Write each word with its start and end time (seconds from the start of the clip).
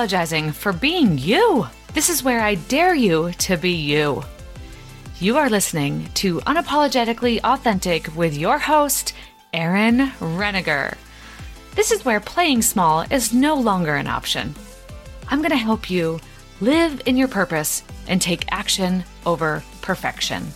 Apologizing 0.00 0.52
for 0.52 0.72
being 0.72 1.18
you. 1.18 1.66
This 1.92 2.08
is 2.08 2.22
where 2.22 2.40
I 2.40 2.54
dare 2.54 2.94
you 2.94 3.32
to 3.32 3.58
be 3.58 3.72
you. 3.72 4.24
You 5.18 5.36
are 5.36 5.50
listening 5.50 6.08
to 6.14 6.40
Unapologetically 6.40 7.38
Authentic 7.44 8.16
with 8.16 8.34
your 8.34 8.58
host, 8.58 9.12
Erin 9.52 10.10
Renninger. 10.18 10.96
This 11.74 11.90
is 11.90 12.02
where 12.02 12.18
playing 12.18 12.62
small 12.62 13.02
is 13.10 13.34
no 13.34 13.54
longer 13.56 13.94
an 13.94 14.06
option. 14.06 14.54
I'm 15.28 15.40
going 15.40 15.50
to 15.50 15.56
help 15.58 15.90
you 15.90 16.18
live 16.62 17.02
in 17.04 17.18
your 17.18 17.28
purpose 17.28 17.82
and 18.08 18.22
take 18.22 18.50
action 18.50 19.04
over 19.26 19.62
perfection. 19.82 20.46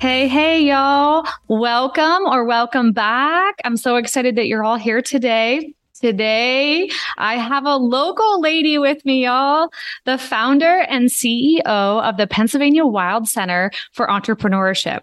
Hey, 0.00 0.28
hey, 0.28 0.62
y'all. 0.62 1.26
Welcome 1.46 2.22
or 2.24 2.46
welcome 2.46 2.92
back. 2.92 3.56
I'm 3.66 3.76
so 3.76 3.96
excited 3.96 4.36
that 4.36 4.46
you're 4.46 4.64
all 4.64 4.76
here 4.76 5.02
today. 5.02 5.74
Today, 6.00 6.88
I 7.16 7.38
have 7.38 7.64
a 7.64 7.76
local 7.76 8.40
lady 8.40 8.78
with 8.78 9.04
me, 9.04 9.24
y'all, 9.24 9.70
the 10.04 10.16
founder 10.16 10.86
and 10.88 11.08
CEO 11.08 11.64
of 11.64 12.16
the 12.16 12.28
Pennsylvania 12.28 12.86
Wild 12.86 13.28
Center 13.28 13.72
for 13.92 14.06
Entrepreneurship 14.06 15.00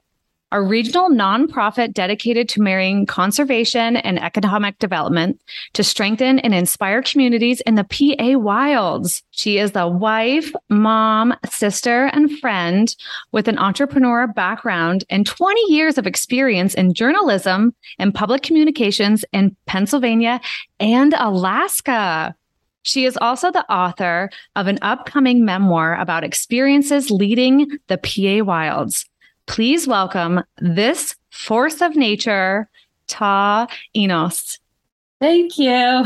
a 0.52 0.62
regional 0.62 1.10
nonprofit 1.10 1.94
dedicated 1.94 2.48
to 2.50 2.62
marrying 2.62 3.06
conservation 3.06 3.98
and 3.98 4.22
economic 4.22 4.78
development 4.80 5.42
to 5.74 5.84
strengthen 5.84 6.40
and 6.40 6.54
inspire 6.54 7.02
communities 7.02 7.62
in 7.62 7.76
the 7.76 7.84
PA 7.84 8.38
wilds. 8.38 9.24
She 9.32 9.58
is 9.58 9.72
the 9.72 9.88
wife, 9.88 10.54
mom, 10.70 11.34
sister, 11.50 12.06
and 12.14 12.32
friend 12.40 12.96
with 13.32 13.48
an 13.48 13.58
entrepreneur 13.58 14.28
background 14.28 15.04
and 15.10 15.26
20 15.26 15.74
years 15.74 15.98
of 15.98 16.08
experience 16.08 16.74
in 16.76 16.94
journalism 16.94 17.76
and 17.98 18.14
public 18.14 18.44
communications 18.44 19.26
in 19.34 19.56
Pennsylvania 19.66 20.40
and 20.80 21.14
Alaska. 21.18 22.36
She 22.84 23.06
is 23.06 23.18
also 23.18 23.52
the 23.52 23.70
author 23.70 24.30
of 24.56 24.68
an 24.68 24.78
upcoming 24.84 25.44
memoir 25.44 26.00
about 26.00 26.24
experiences 26.24 27.10
leading 27.10 27.80
the 27.88 27.98
PA 27.98 28.46
wilds 28.46 29.06
please 29.46 29.88
welcome 29.88 30.44
this 30.60 31.16
force 31.32 31.82
of 31.82 31.96
nature, 31.96 32.70
Ta 33.08 33.68
Enos. 33.96 34.60
Thank 35.22 35.58
you. 35.58 36.04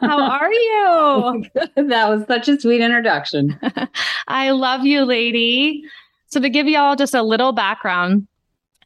How 0.00 0.20
are 0.30 0.52
you? 0.52 1.44
that 1.88 2.08
was 2.08 2.24
such 2.26 2.48
a 2.48 2.60
sweet 2.60 2.80
introduction. 2.80 3.58
I 4.28 4.50
love 4.50 4.84
you, 4.84 5.04
lady. 5.04 5.84
So, 6.26 6.40
to 6.40 6.48
give 6.48 6.68
you 6.68 6.78
all 6.78 6.94
just 6.94 7.14
a 7.14 7.22
little 7.22 7.52
background, 7.52 8.28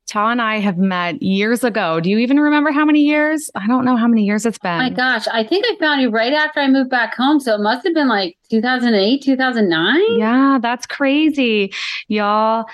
Ta 0.07 0.31
and 0.31 0.41
I 0.41 0.59
have 0.59 0.79
met 0.79 1.23
years 1.23 1.65
ago. 1.65 1.99
Do 1.99 2.11
you 2.11 2.19
even 2.19 2.39
remember 2.39 2.71
how 2.71 2.85
many 2.85 3.01
years? 3.01 3.51
I 3.55 3.67
don't 3.67 3.85
know 3.85 3.97
how 3.97 4.07
many 4.07 4.25
years 4.25 4.45
it's 4.47 4.59
been. 4.59 4.73
Oh 4.73 4.79
my 4.79 4.91
gosh, 4.91 5.27
I 5.29 5.45
think 5.45 5.65
I 5.67 5.77
found 5.81 6.03
you 6.03 6.11
right 6.11 6.33
after 6.33 6.61
I 6.61 6.69
moved 6.69 6.91
back 6.91 7.15
home. 7.15 7.41
So 7.41 7.55
it 7.55 7.61
must 7.61 7.85
have 7.87 7.95
been 7.95 8.09
like 8.09 8.37
2008, 8.51 9.23
2009. 9.23 10.19
Yeah, 10.19 10.59
that's 10.61 10.87
crazy. 10.87 11.73
Y'all, 12.09 12.67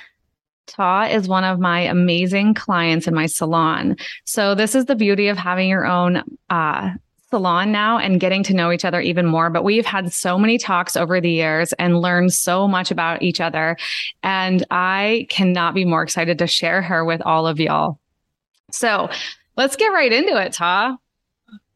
Ta 0.70 1.05
is 1.05 1.28
one 1.28 1.45
of 1.45 1.58
my 1.58 1.80
amazing 1.80 2.55
clients 2.55 3.06
in 3.06 3.14
my 3.14 3.27
salon. 3.27 3.96
So 4.24 4.55
this 4.55 4.74
is 4.74 4.86
the 4.86 4.95
beauty 4.95 5.28
of 5.28 5.36
having 5.36 5.68
your 5.68 5.84
own 5.84 6.22
uh, 6.48 6.90
salon 7.30 7.72
now 7.72 7.98
and 7.98 8.20
getting 8.20 8.42
to 8.45 8.55
know 8.55 8.72
each 8.72 8.84
other 8.84 9.00
even 9.00 9.27
more. 9.27 9.50
But 9.50 9.64
we've 9.64 9.86
had 9.86 10.12
so 10.12 10.39
many 10.39 10.58
talks 10.58 10.96
over 10.96 11.20
the 11.20 11.30
years 11.30 11.72
and 11.74 12.00
learned 12.00 12.33
so 12.33 12.68
much 12.68 12.90
about 12.90 13.22
each 13.22 13.40
other. 13.40 13.77
And 14.22 14.64
I 14.70 15.27
cannot 15.30 15.74
be 15.74 15.84
more 15.84 16.02
excited 16.02 16.39
to 16.39 16.46
share 16.46 16.83
her 16.83 17.05
with 17.05 17.22
all 17.22 17.46
of 17.46 17.58
y'all. 17.58 17.98
So 18.70 19.08
let's 19.56 19.77
get 19.77 19.89
right 19.89 20.12
into 20.12 20.40
it, 20.40 20.52
Ta. 20.52 20.96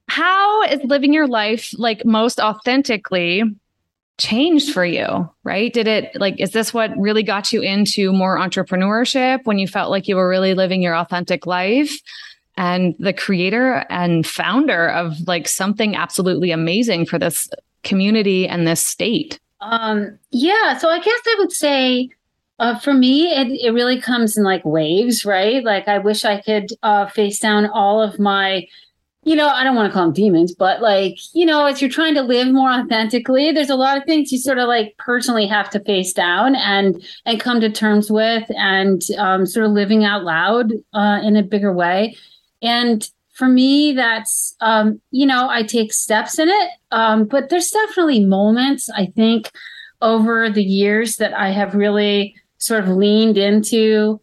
How 0.06 0.62
is 0.64 0.80
living 0.84 1.12
your 1.12 1.26
life 1.26 1.74
like 1.78 2.04
most 2.04 2.38
authentically 2.38 3.42
changed 4.18 4.72
for 4.72 4.84
you, 4.84 5.28
right? 5.42 5.72
Did 5.72 5.88
it 5.88 6.10
like, 6.14 6.38
is 6.38 6.52
this 6.52 6.72
what 6.72 6.96
really 6.96 7.22
got 7.22 7.52
you 7.52 7.62
into 7.62 8.12
more 8.12 8.38
entrepreneurship 8.38 9.40
when 9.44 9.58
you 9.58 9.66
felt 9.66 9.90
like 9.90 10.06
you 10.08 10.16
were 10.16 10.28
really 10.28 10.54
living 10.54 10.82
your 10.82 10.96
authentic 10.96 11.46
life? 11.46 12.00
And 12.56 12.94
the 13.00 13.12
creator 13.12 13.84
and 13.90 14.24
founder 14.24 14.88
of 14.88 15.26
like 15.26 15.48
something 15.48 15.96
absolutely 15.96 16.52
amazing 16.52 17.06
for 17.06 17.18
this 17.18 17.48
community 17.82 18.46
and 18.46 18.66
this 18.66 18.84
state. 18.84 19.40
Um, 19.60 20.18
yeah. 20.30 20.78
So 20.78 20.88
I 20.88 20.98
guess 20.98 21.20
I 21.26 21.36
would 21.38 21.52
say 21.52 22.10
uh, 22.60 22.78
for 22.78 22.94
me, 22.94 23.26
it, 23.26 23.48
it 23.60 23.72
really 23.72 24.00
comes 24.00 24.36
in 24.36 24.44
like 24.44 24.64
waves, 24.64 25.24
right? 25.24 25.64
Like 25.64 25.88
I 25.88 25.98
wish 25.98 26.24
I 26.24 26.40
could 26.40 26.68
uh, 26.82 27.06
face 27.06 27.40
down 27.40 27.66
all 27.66 28.00
of 28.00 28.20
my 28.20 28.68
you 29.24 29.34
know, 29.34 29.48
I 29.48 29.64
don't 29.64 29.74
want 29.74 29.90
to 29.90 29.92
call 29.92 30.04
them 30.04 30.12
demons, 30.12 30.54
but 30.54 30.82
like, 30.82 31.16
you 31.32 31.46
know, 31.46 31.64
as 31.64 31.80
you're 31.80 31.90
trying 31.90 32.14
to 32.14 32.22
live 32.22 32.52
more 32.52 32.70
authentically, 32.70 33.52
there's 33.52 33.70
a 33.70 33.76
lot 33.76 33.96
of 33.96 34.04
things 34.04 34.30
you 34.30 34.38
sort 34.38 34.58
of 34.58 34.68
like 34.68 34.94
personally 34.98 35.46
have 35.46 35.70
to 35.70 35.80
face 35.80 36.12
down 36.12 36.54
and 36.54 37.02
and 37.24 37.40
come 37.40 37.60
to 37.60 37.70
terms 37.70 38.10
with, 38.10 38.44
and 38.50 39.02
um, 39.18 39.46
sort 39.46 39.66
of 39.66 39.72
living 39.72 40.04
out 40.04 40.24
loud 40.24 40.72
uh, 40.92 41.20
in 41.22 41.36
a 41.36 41.42
bigger 41.42 41.72
way. 41.72 42.16
And 42.62 43.08
for 43.32 43.48
me, 43.48 43.92
that's 43.92 44.54
um, 44.60 45.00
you 45.10 45.26
know, 45.26 45.48
I 45.48 45.62
take 45.62 45.92
steps 45.92 46.38
in 46.38 46.48
it, 46.48 46.70
um, 46.90 47.24
but 47.24 47.48
there's 47.48 47.70
definitely 47.70 48.24
moments 48.24 48.90
I 48.90 49.06
think 49.06 49.50
over 50.02 50.50
the 50.50 50.62
years 50.62 51.16
that 51.16 51.32
I 51.32 51.50
have 51.50 51.74
really 51.74 52.36
sort 52.58 52.84
of 52.84 52.90
leaned 52.90 53.38
into 53.38 54.20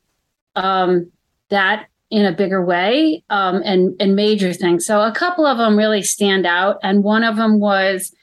um, 0.56 1.12
that 1.50 1.88
in 2.12 2.26
a 2.26 2.32
bigger 2.32 2.64
way 2.64 3.24
um, 3.30 3.62
and 3.66 3.96
and 4.00 4.16
major 4.16 4.54
things. 4.54 4.86
So 4.86 5.02
a 5.02 5.14
couple 5.14 5.46
of 5.46 5.58
them 5.58 5.78
really 5.78 6.04
stand 6.04 6.46
out, 6.46 6.78
and 6.84 7.04
one 7.04 7.24
of 7.24 7.38
them 7.38 7.60
was 7.60 8.14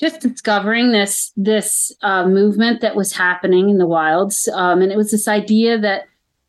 just 0.00 0.20
discovering 0.20 0.92
this 0.92 1.32
this 1.36 1.92
uh, 2.02 2.26
movement 2.26 2.80
that 2.80 2.96
was 2.96 3.12
happening 3.12 3.68
in 3.68 3.78
the 3.78 3.86
wilds, 3.86 4.48
um, 4.54 4.80
and 4.80 4.92
it 4.92 4.96
was 4.96 5.10
this 5.10 5.26
idea 5.26 5.76
that 5.78 6.04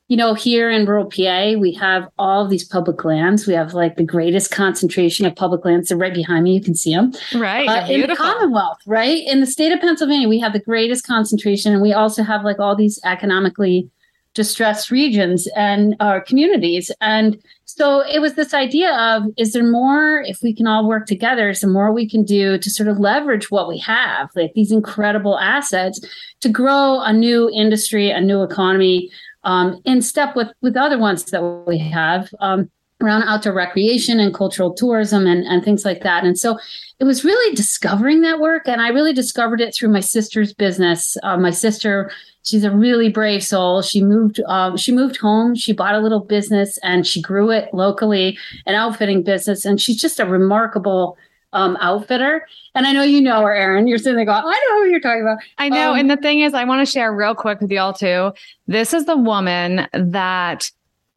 you 0.07 0.15
know 0.15 0.35
here 0.35 0.69
in 0.69 0.85
rural 0.85 1.05
PA 1.05 1.53
we 1.57 1.73
have 1.73 2.07
all 2.19 2.43
of 2.45 2.51
these 2.51 2.63
public 2.63 3.03
lands. 3.03 3.47
We 3.47 3.55
have 3.55 3.73
like 3.73 3.95
the 3.95 4.03
greatest 4.03 4.51
concentration 4.51 5.25
of 5.25 5.35
public 5.35 5.65
lands. 5.65 5.89
They're 5.89 5.97
right 5.97 6.13
behind 6.13 6.43
me. 6.43 6.53
You 6.53 6.61
can 6.61 6.75
see 6.75 6.93
them. 6.93 7.11
Right 7.33 7.67
uh, 7.67 7.91
in 7.91 8.01
the 8.01 8.15
Commonwealth, 8.15 8.77
right 8.85 9.25
in 9.25 9.39
the 9.39 9.47
state 9.47 9.71
of 9.71 9.81
Pennsylvania, 9.81 10.29
we 10.29 10.39
have 10.39 10.53
the 10.53 10.59
greatest 10.59 11.07
concentration, 11.07 11.73
and 11.73 11.81
we 11.81 11.91
also 11.91 12.21
have 12.21 12.43
like 12.43 12.59
all 12.59 12.75
these 12.75 12.99
economically 13.03 13.89
distressed 14.33 14.91
regions 14.91 15.47
and 15.55 15.95
our 15.99 16.21
communities. 16.21 16.91
And 17.01 17.41
so 17.65 18.01
it 18.01 18.19
was 18.19 18.35
this 18.35 18.53
idea 18.53 18.93
of 18.93 19.23
is 19.37 19.53
there 19.53 19.69
more, 19.69 20.21
if 20.21 20.39
we 20.43 20.53
can 20.53 20.67
all 20.67 20.87
work 20.87 21.07
together, 21.07 21.49
is 21.49 21.61
there 21.61 21.69
more 21.69 21.91
we 21.91 22.07
can 22.07 22.23
do 22.23 22.57
to 22.57 22.69
sort 22.69 22.89
of 22.89 22.99
leverage 22.99 23.49
what 23.49 23.67
we 23.67 23.77
have, 23.79 24.29
like 24.35 24.53
these 24.53 24.71
incredible 24.71 25.39
assets, 25.39 25.99
to 26.41 26.49
grow 26.49 27.01
a 27.01 27.13
new 27.13 27.49
industry, 27.49 28.11
a 28.11 28.21
new 28.21 28.43
economy 28.43 29.09
um, 29.43 29.81
in 29.85 30.01
step 30.01 30.35
with, 30.35 30.49
with 30.61 30.77
other 30.77 30.97
ones 30.97 31.25
that 31.25 31.43
we 31.67 31.77
have. 31.77 32.29
Um, 32.39 32.69
around 33.03 33.23
outdoor 33.23 33.53
recreation 33.53 34.19
and 34.19 34.33
cultural 34.33 34.73
tourism 34.73 35.27
and, 35.27 35.43
and 35.45 35.63
things 35.63 35.85
like 35.85 36.01
that. 36.01 36.23
And 36.23 36.39
so 36.39 36.57
it 36.99 37.03
was 37.03 37.25
really 37.25 37.55
discovering 37.55 38.21
that 38.21 38.39
work. 38.39 38.67
And 38.67 38.81
I 38.81 38.89
really 38.89 39.13
discovered 39.13 39.61
it 39.61 39.75
through 39.75 39.89
my 39.89 39.99
sister's 39.99 40.53
business. 40.53 41.17
Uh, 41.23 41.37
my 41.37 41.51
sister 41.51 42.11
she's 42.43 42.63
a 42.63 42.71
really 42.71 43.09
brave 43.09 43.43
soul. 43.43 43.81
She 43.81 44.03
moved 44.03 44.39
um, 44.47 44.77
she 44.77 44.91
moved 44.91 45.17
home. 45.17 45.55
She 45.55 45.73
bought 45.73 45.95
a 45.95 45.99
little 45.99 46.19
business 46.19 46.77
and 46.83 47.07
she 47.07 47.21
grew 47.21 47.49
it 47.49 47.73
locally, 47.73 48.37
an 48.65 48.75
outfitting 48.75 49.23
business. 49.23 49.65
And 49.65 49.81
she's 49.81 49.99
just 49.99 50.19
a 50.19 50.25
remarkable 50.25 51.17
um, 51.53 51.77
outfitter. 51.79 52.47
And 52.75 52.85
I 52.85 52.91
know 52.91 53.03
you 53.03 53.21
know 53.21 53.41
her, 53.41 53.53
Erin. 53.53 53.87
You're 53.87 53.99
sitting 53.99 54.15
there 54.15 54.25
going, 54.25 54.43
I 54.43 54.67
know 54.69 54.83
who 54.83 54.89
you're 54.89 54.99
talking 54.99 55.21
about. 55.21 55.37
I 55.57 55.69
know. 55.69 55.93
Um, 55.93 55.99
and 55.99 56.11
the 56.11 56.17
thing 56.17 56.39
is, 56.41 56.53
I 56.53 56.63
want 56.63 56.85
to 56.85 56.91
share 56.91 57.13
real 57.13 57.35
quick 57.35 57.61
with 57.61 57.71
y'all 57.71 57.93
too. 57.93 58.33
This 58.67 58.93
is 58.93 59.05
the 59.05 59.17
woman 59.17 59.87
that 59.93 60.71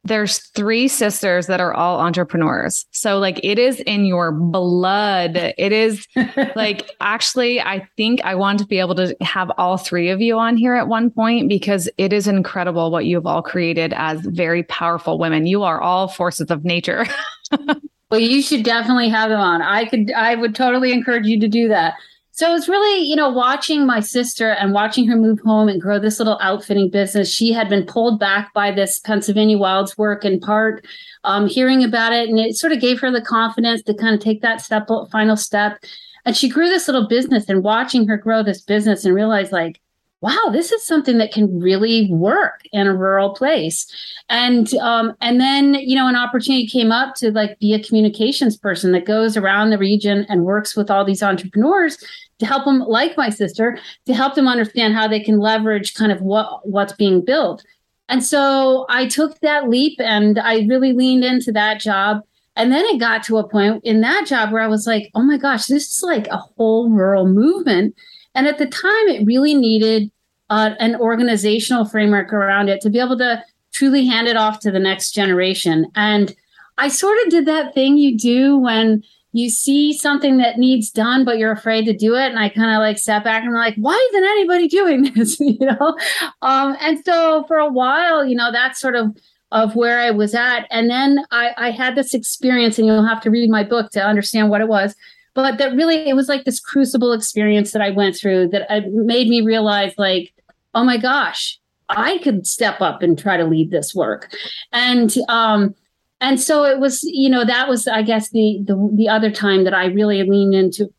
there's 0.06 0.38
three 0.38 0.88
sisters 0.88 1.46
that 1.46 1.60
are 1.60 1.74
all 1.74 2.00
entrepreneurs. 2.00 2.86
So 2.90 3.18
like 3.18 3.40
it 3.42 3.58
is 3.58 3.80
in 3.80 4.04
your 4.04 4.32
blood. 4.32 5.36
It 5.36 5.72
is 5.72 6.06
like 6.56 6.90
actually 7.00 7.60
I 7.60 7.88
think 7.96 8.20
I 8.24 8.34
want 8.34 8.58
to 8.60 8.66
be 8.66 8.78
able 8.78 8.94
to 8.96 9.16
have 9.20 9.50
all 9.58 9.76
three 9.76 10.08
of 10.10 10.20
you 10.20 10.38
on 10.38 10.56
here 10.56 10.74
at 10.74 10.88
one 10.88 11.10
point 11.10 11.48
because 11.48 11.88
it 11.98 12.12
is 12.12 12.26
incredible 12.26 12.90
what 12.90 13.06
you've 13.06 13.26
all 13.26 13.42
created 13.42 13.92
as 13.96 14.20
very 14.20 14.62
powerful 14.64 15.18
women. 15.18 15.46
You 15.46 15.62
are 15.62 15.80
all 15.80 16.08
forces 16.08 16.50
of 16.50 16.64
nature. 16.64 17.06
well, 18.10 18.20
you 18.20 18.42
should 18.42 18.64
definitely 18.64 19.08
have 19.08 19.30
them 19.30 19.40
on. 19.40 19.62
I 19.62 19.84
could 19.86 20.12
I 20.12 20.34
would 20.34 20.54
totally 20.54 20.92
encourage 20.92 21.26
you 21.26 21.40
to 21.40 21.48
do 21.48 21.68
that. 21.68 21.94
So 22.36 22.50
it 22.50 22.52
was 22.52 22.68
really, 22.68 23.02
you 23.02 23.16
know, 23.16 23.30
watching 23.30 23.86
my 23.86 24.00
sister 24.00 24.50
and 24.50 24.74
watching 24.74 25.06
her 25.06 25.16
move 25.16 25.40
home 25.40 25.70
and 25.70 25.80
grow 25.80 25.98
this 25.98 26.18
little 26.18 26.38
outfitting 26.42 26.90
business. 26.90 27.32
She 27.32 27.50
had 27.50 27.70
been 27.70 27.86
pulled 27.86 28.20
back 28.20 28.52
by 28.52 28.72
this 28.72 28.98
Pennsylvania 28.98 29.56
Wilds 29.56 29.96
work 29.96 30.22
in 30.22 30.38
part, 30.38 30.84
um, 31.24 31.46
hearing 31.46 31.82
about 31.82 32.12
it, 32.12 32.28
and 32.28 32.38
it 32.38 32.54
sort 32.54 32.74
of 32.74 32.80
gave 32.80 33.00
her 33.00 33.10
the 33.10 33.22
confidence 33.22 33.82
to 33.84 33.94
kind 33.94 34.14
of 34.14 34.20
take 34.20 34.42
that 34.42 34.60
step, 34.60 34.86
final 35.10 35.38
step. 35.38 35.82
And 36.26 36.36
she 36.36 36.50
grew 36.50 36.68
this 36.68 36.86
little 36.86 37.08
business 37.08 37.48
and 37.48 37.64
watching 37.64 38.06
her 38.06 38.18
grow 38.18 38.42
this 38.42 38.60
business 38.60 39.06
and 39.06 39.14
realize 39.14 39.50
like, 39.50 39.80
wow, 40.22 40.48
this 40.50 40.72
is 40.72 40.84
something 40.84 41.18
that 41.18 41.32
can 41.32 41.60
really 41.60 42.10
work 42.10 42.62
in 42.72 42.86
a 42.86 42.96
rural 42.96 43.34
place. 43.34 43.86
And 44.28 44.72
um, 44.74 45.14
and 45.20 45.40
then 45.40 45.74
you 45.74 45.96
know 45.96 46.08
an 46.08 46.16
opportunity 46.16 46.66
came 46.66 46.90
up 46.90 47.14
to 47.16 47.30
like 47.30 47.58
be 47.58 47.74
a 47.74 47.82
communications 47.82 48.56
person 48.56 48.92
that 48.92 49.04
goes 49.04 49.36
around 49.36 49.70
the 49.70 49.78
region 49.78 50.26
and 50.28 50.44
works 50.44 50.76
with 50.76 50.90
all 50.90 51.04
these 51.04 51.22
entrepreneurs 51.22 51.98
to 52.38 52.46
help 52.46 52.64
them, 52.64 52.80
like 52.80 53.16
my 53.16 53.30
sister, 53.30 53.78
to 54.06 54.14
help 54.14 54.34
them 54.34 54.48
understand 54.48 54.94
how 54.94 55.08
they 55.08 55.20
can 55.20 55.38
leverage 55.38 55.94
kind 55.94 56.12
of 56.12 56.20
what 56.20 56.66
what's 56.66 56.92
being 56.92 57.24
built. 57.24 57.64
And 58.08 58.24
so 58.24 58.86
I 58.88 59.06
took 59.06 59.40
that 59.40 59.68
leap 59.68 60.00
and 60.00 60.38
I 60.38 60.66
really 60.68 60.92
leaned 60.92 61.24
into 61.24 61.50
that 61.52 61.80
job. 61.80 62.22
And 62.54 62.72
then 62.72 62.84
it 62.86 63.00
got 63.00 63.22
to 63.24 63.38
a 63.38 63.48
point 63.48 63.84
in 63.84 64.00
that 64.00 64.26
job 64.26 64.52
where 64.52 64.62
I 64.62 64.68
was 64.68 64.86
like, 64.86 65.10
oh 65.14 65.22
my 65.22 65.36
gosh, 65.36 65.66
this 65.66 65.96
is 65.96 66.02
like 66.02 66.26
a 66.28 66.38
whole 66.38 66.88
rural 66.88 67.26
movement. 67.26 67.94
And 68.36 68.46
at 68.46 68.58
the 68.58 68.66
time, 68.66 69.08
it 69.08 69.26
really 69.26 69.54
needed 69.54 70.10
uh, 70.50 70.70
an 70.78 70.94
organizational 70.96 71.84
framework 71.84 72.32
around 72.32 72.68
it 72.68 72.80
to 72.82 72.90
be 72.90 73.00
able 73.00 73.18
to 73.18 73.42
truly 73.72 74.06
hand 74.06 74.28
it 74.28 74.36
off 74.36 74.60
to 74.60 74.70
the 74.70 74.78
next 74.78 75.10
generation. 75.10 75.86
And 75.96 76.34
I 76.78 76.88
sort 76.88 77.18
of 77.24 77.30
did 77.30 77.46
that 77.46 77.74
thing 77.74 77.96
you 77.96 78.16
do 78.16 78.56
when 78.56 79.02
you 79.32 79.50
see 79.50 79.92
something 79.92 80.38
that 80.38 80.58
needs 80.58 80.90
done, 80.90 81.24
but 81.24 81.38
you're 81.38 81.52
afraid 81.52 81.84
to 81.86 81.92
do 81.92 82.14
it. 82.14 82.28
And 82.28 82.38
I 82.38 82.48
kind 82.48 82.74
of 82.74 82.80
like 82.80 82.98
sat 82.98 83.24
back 83.24 83.42
and 83.42 83.50
I'm 83.50 83.54
like, 83.54 83.74
why 83.76 84.08
isn't 84.10 84.24
anybody 84.24 84.68
doing 84.80 85.12
this? 85.14 85.38
you 85.40 85.58
know? 85.60 85.98
Um, 86.42 86.76
and 86.80 87.04
so 87.04 87.44
for 87.48 87.56
a 87.56 87.70
while, 87.70 88.24
you 88.24 88.36
know, 88.36 88.52
that's 88.52 88.80
sort 88.80 88.96
of 88.96 89.16
of 89.52 89.76
where 89.76 90.00
I 90.00 90.10
was 90.10 90.34
at. 90.34 90.66
And 90.70 90.90
then 90.90 91.24
I, 91.30 91.52
I 91.56 91.70
had 91.70 91.94
this 91.94 92.14
experience, 92.14 92.78
and 92.78 92.86
you'll 92.86 93.06
have 93.06 93.20
to 93.22 93.30
read 93.30 93.48
my 93.48 93.62
book 93.62 93.90
to 93.92 94.04
understand 94.04 94.50
what 94.50 94.60
it 94.60 94.68
was. 94.68 94.94
But 95.36 95.58
that 95.58 95.76
really, 95.76 96.08
it 96.08 96.16
was 96.16 96.28
like 96.28 96.44
this 96.44 96.58
crucible 96.58 97.12
experience 97.12 97.72
that 97.72 97.82
I 97.82 97.90
went 97.90 98.16
through 98.16 98.48
that 98.48 98.66
made 98.90 99.28
me 99.28 99.42
realize, 99.42 99.92
like, 99.98 100.32
oh 100.74 100.82
my 100.82 100.96
gosh, 100.96 101.60
I 101.90 102.18
could 102.18 102.46
step 102.46 102.80
up 102.80 103.02
and 103.02 103.18
try 103.18 103.36
to 103.36 103.44
lead 103.44 103.70
this 103.70 103.94
work. 103.94 104.34
And 104.72 105.14
um, 105.28 105.74
and 106.22 106.40
so 106.40 106.64
it 106.64 106.80
was, 106.80 107.02
you 107.04 107.28
know, 107.28 107.44
that 107.44 107.68
was, 107.68 107.86
I 107.86 108.02
guess, 108.02 108.30
the 108.30 108.60
the 108.64 108.90
the 108.96 109.08
other 109.08 109.30
time 109.30 109.64
that 109.64 109.74
I 109.74 109.84
really 109.84 110.22
leaned 110.22 110.54
into 110.54 110.92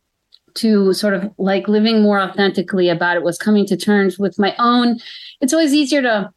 to 0.53 0.93
sort 0.93 1.13
of 1.15 1.31
like 1.37 1.67
living 1.67 2.01
more 2.01 2.19
authentically 2.19 2.89
about 2.89 3.17
it 3.17 3.23
was 3.23 3.37
coming 3.37 3.65
to 3.65 3.75
terms 3.77 4.19
with 4.19 4.37
my 4.37 4.55
own. 4.59 4.99
It's 5.41 5.53
always 5.53 5.73
easier 5.73 6.01
to 6.03 6.31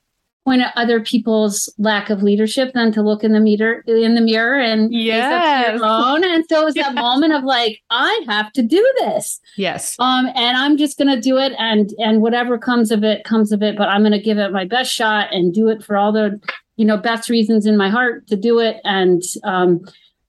point 0.44 0.62
at 0.62 0.72
other 0.76 1.00
people's 1.00 1.72
lack 1.78 2.08
of 2.10 2.22
leadership 2.22 2.72
than 2.72 2.92
to 2.92 3.02
look 3.02 3.22
in 3.22 3.32
the 3.32 3.40
meter 3.40 3.84
in 3.86 4.14
the 4.14 4.20
mirror 4.20 4.58
and 4.58 4.92
yes. 4.92 5.78
your 5.78 5.84
own. 5.84 6.24
And 6.24 6.44
so 6.48 6.62
it 6.62 6.64
was 6.64 6.76
yes. 6.76 6.86
that 6.86 6.94
moment 6.94 7.32
of 7.32 7.44
like, 7.44 7.80
I 7.90 8.24
have 8.26 8.52
to 8.52 8.62
do 8.62 8.86
this. 9.00 9.40
Yes. 9.56 9.96
Um, 9.98 10.26
and 10.34 10.56
I'm 10.56 10.76
just 10.76 10.98
gonna 10.98 11.20
do 11.20 11.36
it 11.36 11.52
and 11.58 11.90
and 11.98 12.22
whatever 12.22 12.58
comes 12.58 12.90
of 12.90 13.04
it, 13.04 13.24
comes 13.24 13.52
of 13.52 13.62
it. 13.62 13.76
But 13.76 13.88
I'm 13.88 14.02
gonna 14.02 14.20
give 14.20 14.38
it 14.38 14.52
my 14.52 14.64
best 14.64 14.92
shot 14.92 15.32
and 15.32 15.52
do 15.52 15.68
it 15.68 15.82
for 15.84 15.96
all 15.96 16.12
the, 16.12 16.40
you 16.76 16.84
know, 16.84 16.96
best 16.96 17.28
reasons 17.28 17.66
in 17.66 17.76
my 17.76 17.90
heart 17.90 18.26
to 18.28 18.36
do 18.36 18.58
it. 18.58 18.76
And 18.84 19.22
um, 19.44 19.80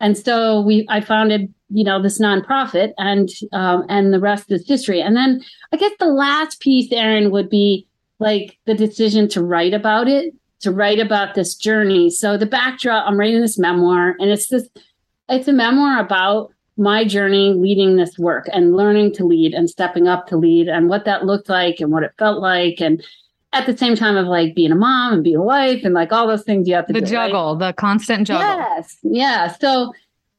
and 0.01 0.17
so 0.17 0.61
we 0.61 0.85
I 0.89 0.99
founded, 0.99 1.53
you 1.69 1.85
know, 1.85 2.01
this 2.01 2.19
nonprofit 2.19 2.91
and 2.97 3.29
um 3.53 3.85
and 3.87 4.13
the 4.13 4.19
rest 4.19 4.51
is 4.51 4.67
history. 4.67 5.01
And 5.01 5.15
then 5.15 5.41
I 5.71 5.77
guess 5.77 5.93
the 5.99 6.07
last 6.07 6.59
piece, 6.59 6.91
Erin, 6.91 7.31
would 7.31 7.49
be 7.49 7.87
like 8.21 8.57
the 8.65 8.75
decision 8.75 9.27
to 9.29 9.44
write 9.44 9.73
about 9.73 10.07
it, 10.07 10.33
to 10.62 10.71
write 10.71 11.00
about 11.00 11.33
this 11.33 11.56
journey. 11.56 12.09
So 12.09 12.38
the 12.38 12.45
backdrop, 12.45 13.06
I'm 13.07 13.19
writing 13.19 13.41
this 13.41 13.57
memoir, 13.57 14.15
and 14.19 14.29
it's 14.29 14.47
this, 14.47 14.69
it's 15.27 15.47
a 15.47 15.53
memoir 15.53 16.00
about 16.00 16.51
my 16.77 17.03
journey 17.03 17.53
leading 17.53 17.95
this 17.95 18.18
work 18.18 18.47
and 18.53 18.75
learning 18.75 19.13
to 19.13 19.25
lead 19.25 19.53
and 19.53 19.69
stepping 19.69 20.07
up 20.07 20.27
to 20.27 20.38
lead 20.38 20.68
and 20.68 20.88
what 20.88 21.06
that 21.06 21.25
looked 21.25 21.50
like 21.50 21.79
and 21.79 21.91
what 21.91 22.03
it 22.03 22.13
felt 22.18 22.41
like 22.41 22.79
and 22.79 23.03
at 23.53 23.65
the 23.65 23.77
same 23.77 23.95
time 23.95 24.15
of 24.15 24.25
like 24.25 24.56
being 24.56 24.71
a 24.71 24.75
mom 24.75 25.13
and 25.13 25.24
being 25.24 25.35
a 25.35 25.44
wife 25.44 25.83
and 25.83 25.94
like 25.94 26.13
all 26.13 26.27
those 26.27 26.44
things 26.44 26.67
you 26.67 26.74
have 26.74 26.88
to 26.88 26.94
do. 26.94 27.01
the 27.01 27.06
do, 27.06 27.12
juggle 27.12 27.57
right? 27.57 27.67
the 27.67 27.74
constant 27.74 28.25
juggle 28.25 28.47
yes 28.47 28.97
yeah 29.03 29.47
so 29.47 29.91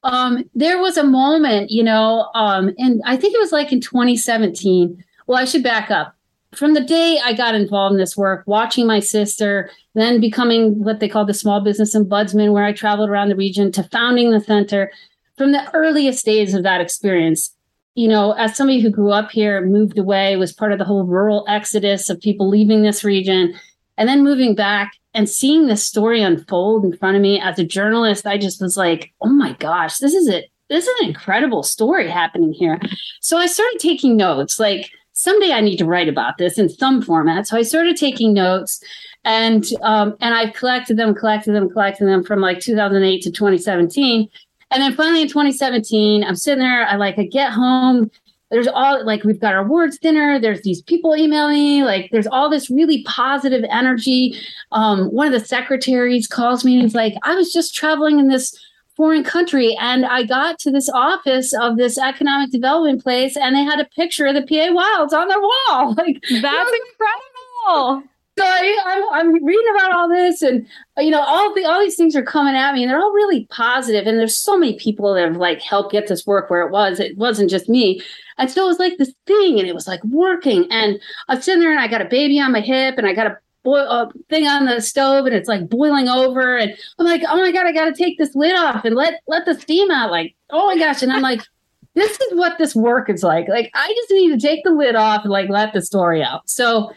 um 0.05 0.43
there 0.55 0.81
was 0.81 0.97
a 0.97 1.05
moment 1.05 1.71
you 1.71 1.83
know 1.83 2.29
um 2.35 2.73
and 2.79 3.03
i 3.05 3.15
think 3.17 3.35
it 3.35 3.39
was 3.39 3.53
like 3.53 3.71
in 3.71 3.81
2017 3.81 5.05
well 5.27 5.39
i 5.39 5.45
should 5.45 5.63
back 5.63 5.91
up 5.91 6.17
from 6.55 6.75
the 6.75 6.81
day 6.81 7.21
I 7.23 7.33
got 7.33 7.55
involved 7.55 7.93
in 7.93 7.99
this 7.99 8.17
work, 8.17 8.45
watching 8.47 8.87
my 8.87 9.01
sister, 9.01 9.71
then 9.95 10.21
becoming 10.21 10.83
what 10.83 11.01
they 11.01 11.09
call 11.09 11.25
the 11.25 11.35
small 11.35 11.61
business 11.61 11.95
ombudsman, 11.95 12.53
where 12.53 12.65
I 12.65 12.73
traveled 12.73 13.09
around 13.09 13.29
the 13.29 13.37
region, 13.37 13.73
to 13.73 13.83
founding 13.85 14.31
the 14.31 14.41
center, 14.41 14.91
from 15.39 15.53
the 15.53 15.71
earliest 15.75 16.25
days 16.25 16.55
of 16.55 16.63
that 16.63 16.81
experience, 16.81 17.55
you 17.95 18.09
know, 18.09 18.33
as 18.33 18.57
somebody 18.57 18.81
who 18.81 18.91
grew 18.91 19.11
up 19.11 19.31
here, 19.31 19.65
moved 19.65 19.99
away, 19.99 20.37
was 20.37 20.53
part 20.53 20.73
of 20.73 20.79
the 20.79 20.85
whole 20.85 21.05
rural 21.05 21.45
exodus 21.49 22.09
of 22.11 22.21
people 22.21 22.49
leaving 22.49 22.83
this 22.83 23.05
region, 23.05 23.55
and 23.97 24.09
then 24.09 24.25
moving 24.25 24.55
back 24.55 24.93
and 25.15 25.29
seeing 25.29 25.67
this 25.67 25.87
story 25.87 26.23
unfold 26.23 26.85
in 26.85 26.97
front 26.97 27.17
of 27.17 27.23
me 27.23 27.41
as 27.41 27.59
a 27.59 27.65
journalist, 27.65 28.27
I 28.27 28.39
just 28.39 28.61
was 28.61 28.77
like, 28.77 29.13
oh 29.21 29.29
my 29.29 29.53
gosh, 29.55 29.99
this 29.99 30.15
is 30.15 30.29
it. 30.29 30.47
This 30.69 30.87
is 30.87 31.01
an 31.01 31.09
incredible 31.09 31.63
story 31.63 32.09
happening 32.09 32.53
here. 32.53 32.81
So 33.21 33.37
I 33.37 33.47
started 33.47 33.79
taking 33.79 34.17
notes, 34.17 34.59
like, 34.59 34.91
someday 35.23 35.53
I 35.53 35.61
need 35.61 35.77
to 35.79 35.85
write 35.85 36.09
about 36.09 36.39
this 36.39 36.59
in 36.59 36.69
some 36.69 37.01
format. 37.01 37.47
So 37.47 37.57
I 37.57 37.63
started 37.63 37.97
taking 37.97 38.33
notes 38.33 38.83
and 39.25 39.65
um, 39.83 40.17
and 40.21 40.35
I 40.35 40.51
collected 40.51 40.97
them, 40.97 41.15
collected 41.15 41.53
them, 41.53 41.71
collected 41.71 42.07
them 42.07 42.25
from 42.25 42.41
like 42.41 42.61
2008 42.61 43.23
to 43.23 43.31
2017. 43.31 44.29
And 44.71 44.83
then 44.83 44.95
finally 44.95 45.23
in 45.23 45.29
2017, 45.29 46.25
I'm 46.25 46.35
sitting 46.35 46.61
there, 46.61 46.87
I 46.87 46.97
like 46.97 47.19
I 47.19 47.25
get 47.25 47.53
home. 47.53 48.11
There's 48.51 48.69
all 48.69 49.05
like 49.07 49.23
we've 49.25 49.41
got 49.41 49.55
our 49.55 49.65
awards 49.65 49.99
dinner. 49.99 50.39
There's 50.39 50.63
these 50.63 50.83
people 50.83 51.17
emailing 51.17 51.55
me. 51.55 51.85
Like 51.85 52.11
there's 52.11 52.27
all 52.27 52.51
this 52.51 52.69
really 52.69 53.03
positive 53.05 53.65
energy. 53.71 54.39
Um, 54.73 55.07
one 55.07 55.27
of 55.27 55.33
the 55.33 55.47
secretaries 55.47 56.27
calls 56.27 56.65
me 56.65 56.75
and 56.75 56.83
he's 56.83 56.95
like, 56.95 57.15
I 57.23 57.35
was 57.35 57.53
just 57.53 57.75
traveling 57.75 58.19
in 58.19 58.29
this 58.29 58.59
foreign 58.97 59.25
country. 59.25 59.77
And 59.81 60.05
I 60.05 60.25
got 60.25 60.59
to 60.61 60.71
this 60.71 60.89
office 60.89 61.53
of 61.55 61.77
this 61.77 61.99
economic 61.99 62.51
development 62.51 63.03
place, 63.03 63.37
and 63.37 63.57
they 63.57 63.65
had 63.65 63.81
a 63.81 63.85
picture 63.97 64.27
of 64.27 64.35
the 64.35 64.43
PA 64.43 64.73
Wilds 64.73 65.13
on 65.13 65.29
their 65.29 65.41
wall. 65.41 65.95
Like 66.03 66.23
that's 66.23 66.73
incredible. 66.73 68.03
So 68.39 68.45
I, 68.47 68.83
I'm, 68.87 69.29
I'm 69.37 69.45
reading 69.45 69.75
about 69.75 69.95
all 69.95 70.09
this, 70.09 70.41
and 70.41 70.67
you 70.97 71.11
know, 71.11 71.21
all 71.21 71.55
the 71.55 71.65
all 71.65 71.81
these 71.81 71.97
things 71.97 72.17
are 72.17 72.23
coming 72.23 72.57
at 72.57 72.75
me, 72.75 72.83
and 72.83 72.91
they're 72.91 73.01
all 73.01 73.13
really 73.13 73.45
positive. 73.51 74.07
And 74.07 74.19
there's 74.19 74.37
so 74.37 74.57
many 74.57 74.79
people 74.79 75.13
that 75.15 75.25
have 75.25 75.37
like 75.37 75.61
helped 75.61 75.93
get 75.93 76.07
this 76.07 76.27
work 76.27 76.49
where 76.49 76.63
it 76.63 76.73
was. 76.73 76.99
It 76.99 77.17
wasn't 77.19 77.51
just 77.51 77.69
me. 77.69 78.01
And 78.39 78.51
so 78.51 78.65
it 78.65 78.69
was 78.69 78.79
like 78.79 78.97
this 78.97 79.13
thing, 79.27 79.59
and 79.59 79.69
it 79.69 79.75
was 79.75 79.87
like 79.87 80.03
working. 80.05 80.67
And 80.71 80.99
I'm 81.29 81.43
sitting 81.43 81.61
there, 81.61 81.71
and 81.71 81.81
I 81.81 81.89
got 81.89 82.01
a 82.01 82.07
baby 82.07 82.41
on 82.41 82.53
my 82.53 82.61
hip, 82.61 82.97
and 82.97 83.07
I 83.07 83.13
got 83.13 83.27
a 83.27 83.37
boil 83.63 83.87
uh, 83.89 84.07
thing 84.29 84.47
on 84.47 84.67
the 84.67 84.81
stove 84.81 85.27
and 85.27 85.35
it's 85.35 85.49
like 85.49 85.69
boiling 85.69 86.09
over 86.09 86.57
and 86.57 86.75
I'm 86.99 87.07
like, 87.07 87.23
oh 87.29 87.37
my 87.37 87.53
god, 87.53 87.67
I 87.67 87.73
got 87.73 87.85
to 87.85 87.93
take 87.93 88.19
this 88.19 88.35
lid 88.35 88.57
off 88.57 88.85
and 88.85 88.95
let 88.95 89.21
let 89.27 89.45
the 89.45 89.55
steam 89.55 89.91
out. 89.91 90.11
Like, 90.11 90.35
oh 90.51 90.67
my 90.67 90.79
gosh, 90.79 91.03
and 91.03 91.13
I'm 91.13 91.23
like, 91.23 91.43
this 91.95 92.13
is 92.21 92.39
what 92.39 92.59
this 92.59 92.75
work 92.75 93.11
is 93.11 93.23
like. 93.23 93.49
Like, 93.49 93.71
I 93.75 93.89
just 93.89 94.11
need 94.11 94.31
to 94.33 94.47
take 94.47 94.65
the 94.65 94.71
lid 94.71 94.97
off 94.97 95.23
and 95.23 95.31
like 95.31 95.49
let 95.49 95.73
the 95.73 95.83
story 95.83 96.23
out. 96.23 96.49
So, 96.49 96.93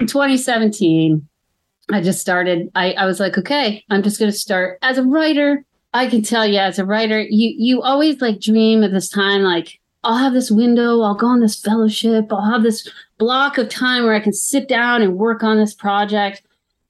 in 0.00 0.06
2017, 0.06 1.26
I 1.90 2.00
just 2.00 2.20
started. 2.20 2.70
I 2.74 2.92
I 2.92 3.06
was 3.06 3.20
like, 3.20 3.38
okay, 3.38 3.84
I'm 3.90 4.02
just 4.02 4.18
to 4.18 4.32
start 4.32 4.78
as 4.82 4.98
a 4.98 5.04
writer. 5.04 5.64
I 5.94 6.06
can 6.06 6.22
tell 6.22 6.46
you, 6.46 6.58
as 6.58 6.78
a 6.78 6.84
writer, 6.84 7.20
you 7.20 7.54
you 7.56 7.82
always 7.82 8.20
like 8.20 8.40
dream 8.40 8.82
of 8.82 8.92
this 8.92 9.08
time, 9.08 9.42
like 9.42 9.80
I'll 10.04 10.18
have 10.18 10.32
this 10.32 10.50
window, 10.50 11.00
I'll 11.02 11.14
go 11.14 11.26
on 11.26 11.40
this 11.40 11.60
fellowship, 11.60 12.26
I'll 12.30 12.50
have 12.50 12.62
this 12.62 12.88
block 13.18 13.58
of 13.58 13.68
time 13.68 14.04
where 14.04 14.14
I 14.14 14.20
can 14.20 14.32
sit 14.32 14.68
down 14.68 15.02
and 15.02 15.16
work 15.16 15.42
on 15.42 15.58
this 15.58 15.74
project. 15.74 16.42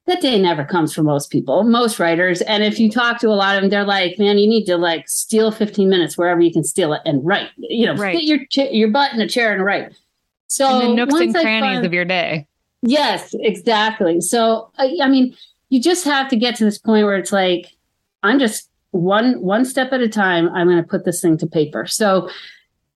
That 0.07 0.23
day 0.23 0.41
never 0.41 0.65
comes 0.65 0.95
for 0.95 1.03
most 1.03 1.31
people, 1.31 1.65
most 1.65 1.99
writers. 1.99 2.41
And 2.43 2.63
if 2.63 2.79
you 2.79 2.91
talk 2.91 3.19
to 3.21 3.29
a 3.29 3.37
lot 3.37 3.57
of 3.57 3.63
them, 3.63 3.71
they're 3.71 3.85
like, 3.85 4.19
man, 4.19 4.39
you 4.39 4.49
need 4.49 4.65
to 4.65 4.79
like 4.79 5.07
steal 5.07 5.51
15 5.51 5.89
minutes 5.89 6.17
wherever 6.17 6.41
you 6.41 6.53
can 6.53 6.65
steal 6.65 6.95
it 6.95 7.03
and 7.05 7.25
write, 7.27 7.51
you 7.59 7.85
know, 7.85 7.95
right. 7.95 8.23
your, 8.23 8.39
your 8.71 8.89
butt 8.89 9.13
in 9.13 9.21
a 9.21 9.29
chair 9.29 9.53
and 9.53 9.63
write. 9.63 9.93
So 10.47 10.81
in 10.81 10.89
the 10.89 10.95
nooks 10.95 11.15
and 11.15 11.35
crannies 11.35 11.77
find, 11.77 11.87
of 11.87 11.93
your 11.93 12.07
day. 12.07 12.47
Yes, 12.81 13.35
exactly. 13.39 14.23
So, 14.23 14.71
I, 14.79 14.97
I 15.03 15.09
mean, 15.09 15.37
you 15.69 15.81
just 15.81 16.05
have 16.07 16.29
to 16.29 16.37
get 16.37 16.57
to 16.57 16.65
this 16.65 16.79
point 16.79 17.05
where 17.05 17.17
it's 17.17 17.33
like, 17.33 17.67
I'm 18.23 18.39
just 18.39 18.71
one, 18.93 19.41
one 19.43 19.67
step 19.67 19.93
at 19.93 20.01
a 20.01 20.09
time. 20.09 20.49
I'm 20.55 20.67
going 20.67 20.83
to 20.83 20.89
put 20.89 21.05
this 21.05 21.21
thing 21.21 21.37
to 21.39 21.47
paper. 21.47 21.87
So 21.87 22.31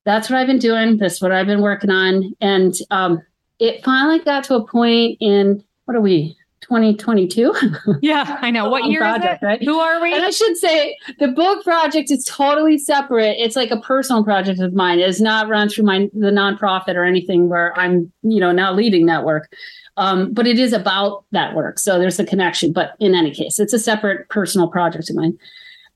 that's 0.05 0.29
what 0.29 0.39
I've 0.39 0.47
been 0.47 0.59
doing. 0.59 0.97
That's 0.97 1.21
what 1.21 1.33
I've 1.33 1.47
been 1.47 1.63
working 1.63 1.91
on. 1.91 2.35
And 2.41 2.75
um, 2.91 3.23
it 3.59 3.85
finally 3.85 4.19
got 4.21 4.45
to 4.45 4.57
a 4.57 4.67
point 4.67 5.19
in 5.21 5.63
what 5.85 5.97
are 5.97 6.01
we? 6.01 6.37
2022. 6.63 7.53
Yeah, 8.01 8.39
I 8.41 8.51
know. 8.51 8.69
What 8.69 8.85
year 8.87 9.01
project, 9.01 9.35
is 9.35 9.39
it? 9.43 9.47
Right? 9.47 9.63
Who 9.65 9.79
are 9.79 10.01
we? 10.01 10.15
And 10.15 10.25
I 10.25 10.31
should 10.31 10.57
say 10.57 10.97
the 11.19 11.29
book 11.29 11.63
project 11.65 12.11
is 12.11 12.25
totally 12.25 12.79
separate. 12.79 13.37
It's 13.39 13.57
like 13.57 13.71
a 13.71 13.81
personal 13.81 14.25
project 14.25 14.61
of 14.61 14.73
mine. 14.73 14.99
It 14.99 15.09
is 15.09 15.21
not 15.21 15.49
run 15.49 15.69
through 15.69 15.85
my 15.85 16.09
the 16.15 16.31
nonprofit 16.31 16.95
or 16.95 17.05
anything 17.05 17.49
where 17.49 17.79
I'm, 17.79 18.11
you 18.23 18.41
know, 18.41 18.53
now 18.53 18.73
leading 18.73 19.07
that 19.07 19.25
work. 19.25 19.53
Um, 19.97 20.33
but 20.33 20.47
it 20.47 20.59
is 20.59 20.73
about 20.73 21.25
that 21.33 21.55
work. 21.55 21.79
So 21.79 21.99
there's 21.99 22.19
a 22.19 22.25
connection. 22.25 22.73
But 22.73 22.95
in 22.99 23.15
any 23.15 23.33
case, 23.33 23.61
it's 23.61 23.75
a 23.75 23.79
separate 23.79 24.29
personal 24.29 24.69
project 24.69 25.11
of 25.11 25.17
mine. 25.17 25.39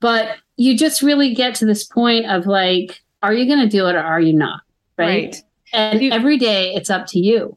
But 0.00 0.36
you 0.56 0.76
just 0.76 1.00
really 1.02 1.34
get 1.34 1.54
to 1.56 1.66
this 1.66 1.84
point 1.84 2.26
of 2.26 2.46
like, 2.46 3.02
are 3.26 3.34
you 3.34 3.46
going 3.46 3.60
to 3.60 3.68
do 3.68 3.86
it 3.86 3.94
or 3.94 4.00
are 4.00 4.20
you 4.20 4.32
not? 4.32 4.60
Right. 4.98 5.06
right. 5.26 5.42
And 5.72 6.00
you, 6.02 6.10
every 6.12 6.38
day 6.38 6.72
it's 6.74 6.90
up 6.90 7.06
to 7.08 7.18
you. 7.18 7.56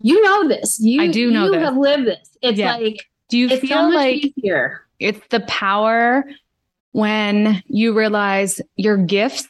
you 0.00 0.22
know 0.22 0.46
this. 0.48 0.78
You 0.80 1.02
I 1.02 1.06
do 1.08 1.30
know 1.30 1.46
you 1.46 1.52
this. 1.52 1.62
have 1.62 1.76
lived 1.76 2.06
this. 2.06 2.36
It's 2.42 2.58
Yeah. 2.58 2.76
like 2.76 3.08
Do 3.28 3.38
you 3.38 3.48
feel 3.58 3.90
so 3.90 3.96
like 3.96 4.24
easier. 4.36 4.82
it's 5.00 5.20
the 5.30 5.40
power 5.40 6.24
when 6.92 7.62
you 7.66 7.92
realize 7.94 8.60
your 8.76 8.96
gifts 8.96 9.48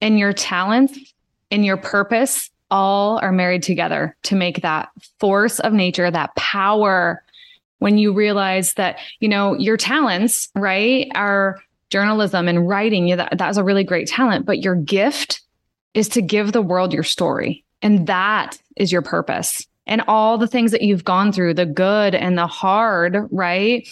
and 0.00 0.18
your 0.18 0.32
talents 0.32 0.98
and 1.50 1.64
your 1.64 1.76
purpose 1.76 2.50
all 2.70 3.18
are 3.18 3.32
married 3.32 3.62
together 3.62 4.16
to 4.24 4.34
make 4.34 4.62
that 4.62 4.88
force 5.20 5.60
of 5.60 5.72
nature, 5.72 6.10
that 6.10 6.34
power. 6.36 7.22
When 7.78 7.98
you 7.98 8.12
realize 8.14 8.72
that, 8.74 8.98
you 9.20 9.28
know, 9.28 9.54
your 9.54 9.76
talents, 9.76 10.48
right, 10.54 11.08
are 11.14 11.58
journalism 11.90 12.48
and 12.48 12.68
writing, 12.68 13.08
yeah, 13.08 13.16
that, 13.16 13.38
that 13.38 13.48
was 13.48 13.58
a 13.58 13.64
really 13.64 13.84
great 13.84 14.08
talent, 14.08 14.46
but 14.46 14.62
your 14.62 14.74
gift 14.74 15.42
is 15.94 16.08
to 16.10 16.22
give 16.22 16.52
the 16.52 16.62
world 16.62 16.92
your 16.92 17.02
story. 17.02 17.64
And 17.82 18.06
that 18.06 18.58
is 18.76 18.92
your 18.92 19.02
purpose. 19.02 19.66
And 19.86 20.02
all 20.08 20.36
the 20.36 20.48
things 20.48 20.72
that 20.72 20.82
you've 20.82 21.04
gone 21.04 21.32
through, 21.32 21.54
the 21.54 21.66
good 21.66 22.14
and 22.14 22.36
the 22.36 22.46
hard, 22.46 23.16
right? 23.30 23.88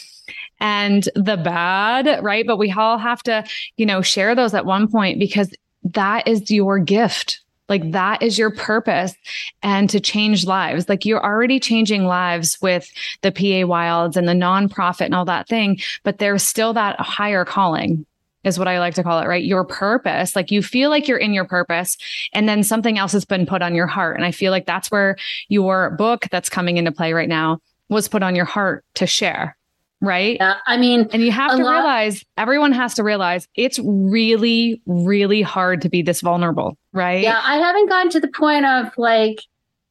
and 0.61 1.09
the 1.15 1.37
bad, 1.37 2.23
right? 2.23 2.47
But 2.47 2.59
we 2.59 2.73
all 2.73 2.99
have 2.99 3.23
to, 3.25 3.45
you 3.77 3.87
know, 3.87 4.03
share 4.03 4.35
those 4.35 4.55
at 4.55 4.67
one 4.67 4.89
point 4.89 5.19
because 5.19 5.53
that 5.85 6.27
is 6.27 6.51
your 6.51 6.79
gift. 6.79 7.41
Like 7.69 7.93
that 7.93 8.23
is 8.23 8.39
your 8.39 8.51
purpose 8.51 9.15
and 9.63 9.89
to 9.91 10.01
change 10.01 10.47
lives. 10.47 10.89
Like 10.89 11.05
you're 11.05 11.25
already 11.25 11.59
changing 11.59 12.05
lives 12.05 12.61
with 12.61 12.91
the 13.23 13.33
PA 13.33 13.67
Wilds 13.67 14.17
and 14.17 14.29
the 14.29 14.33
nonprofit 14.33 15.07
and 15.07 15.15
all 15.15 15.25
that 15.25 15.49
thing, 15.49 15.81
but 16.03 16.19
there's 16.19 16.43
still 16.43 16.73
that 16.75 17.01
higher 17.01 17.45
calling 17.45 18.05
is 18.45 18.59
what 18.59 18.69
I 18.69 18.79
like 18.79 18.95
to 18.95 19.03
call 19.03 19.21
it, 19.21 19.27
right? 19.27 19.43
Your 19.43 19.65
purpose. 19.65 20.37
Like 20.37 20.51
you 20.51 20.63
feel 20.63 20.91
like 20.91 21.09
you're 21.09 21.19
in 21.19 21.33
your 21.33 21.47
purpose 21.47 21.97
and 22.33 22.49
then 22.49 22.63
something 22.63 22.99
else 22.99 23.13
has 23.13 23.25
been 23.25 23.47
put 23.47 23.63
on 23.63 23.75
your 23.75 23.87
heart. 23.87 24.17
And 24.17 24.25
I 24.25 24.31
feel 24.31 24.51
like 24.51 24.67
that's 24.67 24.91
where 24.91 25.17
your 25.49 25.91
book 25.91 26.29
that's 26.31 26.51
coming 26.51 26.77
into 26.77 26.93
play 26.93 27.15
right 27.15 27.29
now 27.29 27.61
was 27.89 28.09
put 28.09 28.23
on 28.23 28.37
your 28.37 28.45
heart 28.45 28.85
to 28.97 29.07
share. 29.07 29.57
Right. 30.05 30.37
Yeah, 30.39 30.55
I 30.67 30.77
mean, 30.77 31.09
And 31.13 31.23
you 31.23 31.31
have 31.33 31.53
to 31.53 31.63
lot- 31.65 31.73
realize, 31.73 32.25
everyone 32.37 32.73
has 32.73 32.95
to 32.95 33.03
realize 33.03 33.49
it's 33.55 33.79
really, 33.83 34.81
really 34.87 35.43
hard 35.43 35.81
to 35.83 35.89
be 35.89 36.03
this 36.03 36.21
vulnerable, 36.21 36.77
right? 36.93 37.23
yeah, 37.23 37.41
I 37.43 37.57
haven't 37.57 37.89
gotten 37.89 38.11
to 38.13 38.21
the 38.21 38.29
point 38.29 38.67
of 38.67 38.87
like 38.97 39.41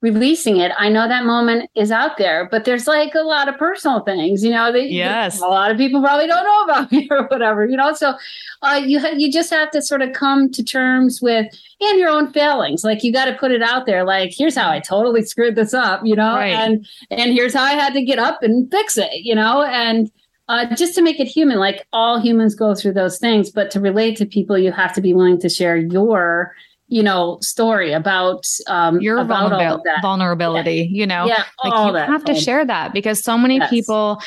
releasing 0.03 0.57
it. 0.57 0.71
I 0.77 0.89
know 0.89 1.07
that 1.07 1.25
moment 1.25 1.71
is 1.75 1.89
out 1.91 2.17
there, 2.17 2.47
but 2.51 2.65
there's 2.65 2.85
like 2.87 3.15
a 3.15 3.21
lot 3.21 3.47
of 3.49 3.57
personal 3.57 4.01
things, 4.01 4.43
you 4.43 4.51
know, 4.51 4.71
that 4.71 4.91
Yes. 4.91 5.39
a 5.41 5.45
lot 5.47 5.71
of 5.71 5.77
people 5.77 6.01
probably 6.01 6.27
don't 6.27 6.43
know 6.43 6.63
about 6.65 6.91
me 6.91 7.07
or 7.09 7.23
whatever, 7.27 7.65
you 7.65 7.77
know. 7.77 7.93
So 7.93 8.13
uh, 8.61 8.81
you 8.85 8.99
ha- 8.99 9.15
you 9.17 9.31
just 9.31 9.49
have 9.49 9.71
to 9.71 9.81
sort 9.81 10.01
of 10.03 10.11
come 10.13 10.51
to 10.51 10.63
terms 10.63 11.21
with 11.21 11.47
and 11.81 11.97
your 11.97 12.09
own 12.09 12.31
failings. 12.31 12.83
Like 12.83 13.03
you 13.03 13.11
got 13.11 13.25
to 13.25 13.33
put 13.33 13.51
it 13.51 13.63
out 13.63 13.85
there. 13.87 14.03
Like 14.03 14.31
here's 14.37 14.55
how 14.55 14.69
I 14.69 14.79
totally 14.81 15.23
screwed 15.23 15.55
this 15.55 15.73
up, 15.73 16.01
you 16.03 16.15
know, 16.15 16.35
Right. 16.35 16.53
and 16.53 16.85
and 17.09 17.31
here's 17.33 17.53
how 17.55 17.63
I 17.63 17.71
had 17.73 17.93
to 17.93 18.03
get 18.03 18.19
up 18.19 18.43
and 18.43 18.69
fix 18.69 18.97
it, 18.97 19.09
you 19.13 19.33
know, 19.33 19.63
and. 19.63 20.11
Uh, 20.49 20.65
just 20.75 20.93
to 20.93 21.01
make 21.01 21.21
it 21.21 21.25
human, 21.25 21.57
like 21.57 21.87
all 21.93 22.19
humans 22.19 22.53
go 22.53 22.75
through 22.75 22.91
those 22.91 23.17
things, 23.17 23.49
but 23.49 23.71
to 23.71 23.79
relate 23.79 24.17
to 24.17 24.25
people, 24.25 24.57
you 24.57 24.73
have 24.73 24.93
to 24.93 24.99
be 24.99 25.13
willing 25.13 25.39
to 25.39 25.47
share 25.47 25.77
your, 25.77 26.53
you 26.87 27.01
know, 27.01 27.37
story 27.41 27.91
about 27.93 28.45
um, 28.67 28.99
Your 29.01 29.17
about 29.19 29.51
all 29.53 29.59
vulnerabil- 29.59 29.75
of 29.75 29.83
that. 29.83 30.01
vulnerability, 30.01 30.89
you 30.91 31.07
know? 31.07 31.25
Yeah, 31.25 31.43
like 31.63 31.87
you 31.87 31.93
that. 31.93 32.07
have 32.09 32.23
to 32.25 32.35
share 32.35 32.65
that 32.65 32.93
because 32.93 33.23
so 33.23 33.37
many 33.37 33.57
Yes. 33.57 33.69
people 33.69 34.21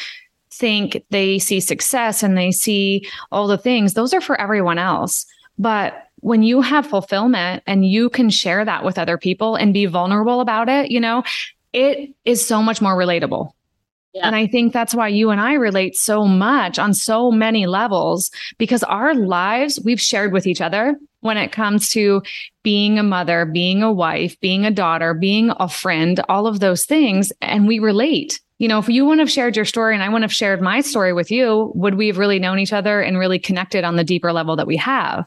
think 0.50 1.02
they 1.10 1.38
see 1.38 1.60
success 1.60 2.22
and 2.22 2.36
they 2.36 2.50
see 2.50 3.06
all 3.30 3.46
the 3.46 3.58
things. 3.58 3.94
Those 3.94 4.14
are 4.14 4.20
for 4.20 4.40
everyone 4.40 4.78
else. 4.78 5.26
But 5.58 6.02
when 6.20 6.42
you 6.42 6.60
have 6.62 6.86
fulfillment 6.86 7.62
and 7.66 7.84
you 7.86 8.08
can 8.10 8.30
share 8.30 8.64
that 8.64 8.82
with 8.84 8.98
other 8.98 9.18
people 9.18 9.54
and 9.54 9.72
be 9.74 9.86
vulnerable 9.86 10.40
about 10.40 10.68
it, 10.68 10.90
you 10.90 10.98
know, 10.98 11.22
it 11.72 12.10
is 12.24 12.44
so 12.44 12.62
much 12.62 12.80
more 12.80 12.96
relatable. 12.96 13.50
Yeah. 14.14 14.26
And 14.26 14.34
I 14.34 14.46
think 14.46 14.72
that's 14.72 14.94
why 14.94 15.08
you 15.08 15.28
and 15.28 15.42
I 15.42 15.52
relate 15.52 15.94
so 15.94 16.24
much 16.24 16.78
on 16.78 16.94
so 16.94 17.30
many 17.30 17.66
levels 17.66 18.30
because 18.56 18.82
our 18.84 19.14
lives 19.14 19.78
we've 19.84 20.00
shared 20.00 20.32
with 20.32 20.46
each 20.46 20.62
other 20.62 20.96
when 21.26 21.36
it 21.36 21.52
comes 21.52 21.90
to 21.90 22.22
being 22.62 22.98
a 22.98 23.02
mother, 23.02 23.44
being 23.44 23.82
a 23.82 23.92
wife, 23.92 24.40
being 24.40 24.64
a 24.64 24.70
daughter, 24.70 25.12
being 25.12 25.52
a 25.60 25.68
friend, 25.68 26.20
all 26.28 26.46
of 26.46 26.60
those 26.60 26.86
things. 26.86 27.32
And 27.42 27.68
we 27.68 27.78
relate. 27.78 28.40
You 28.58 28.68
know, 28.68 28.78
if 28.78 28.88
you 28.88 29.04
wouldn't 29.04 29.20
have 29.20 29.30
shared 29.30 29.54
your 29.54 29.66
story 29.66 29.92
and 29.92 30.02
I 30.02 30.08
wouldn't 30.08 30.24
have 30.24 30.32
shared 30.32 30.62
my 30.62 30.80
story 30.80 31.12
with 31.12 31.30
you, 31.30 31.72
would 31.74 31.96
we 31.96 32.06
have 32.06 32.16
really 32.16 32.38
known 32.38 32.58
each 32.58 32.72
other 32.72 33.02
and 33.02 33.18
really 33.18 33.38
connected 33.38 33.84
on 33.84 33.96
the 33.96 34.04
deeper 34.04 34.32
level 34.32 34.56
that 34.56 34.66
we 34.66 34.78
have? 34.78 35.26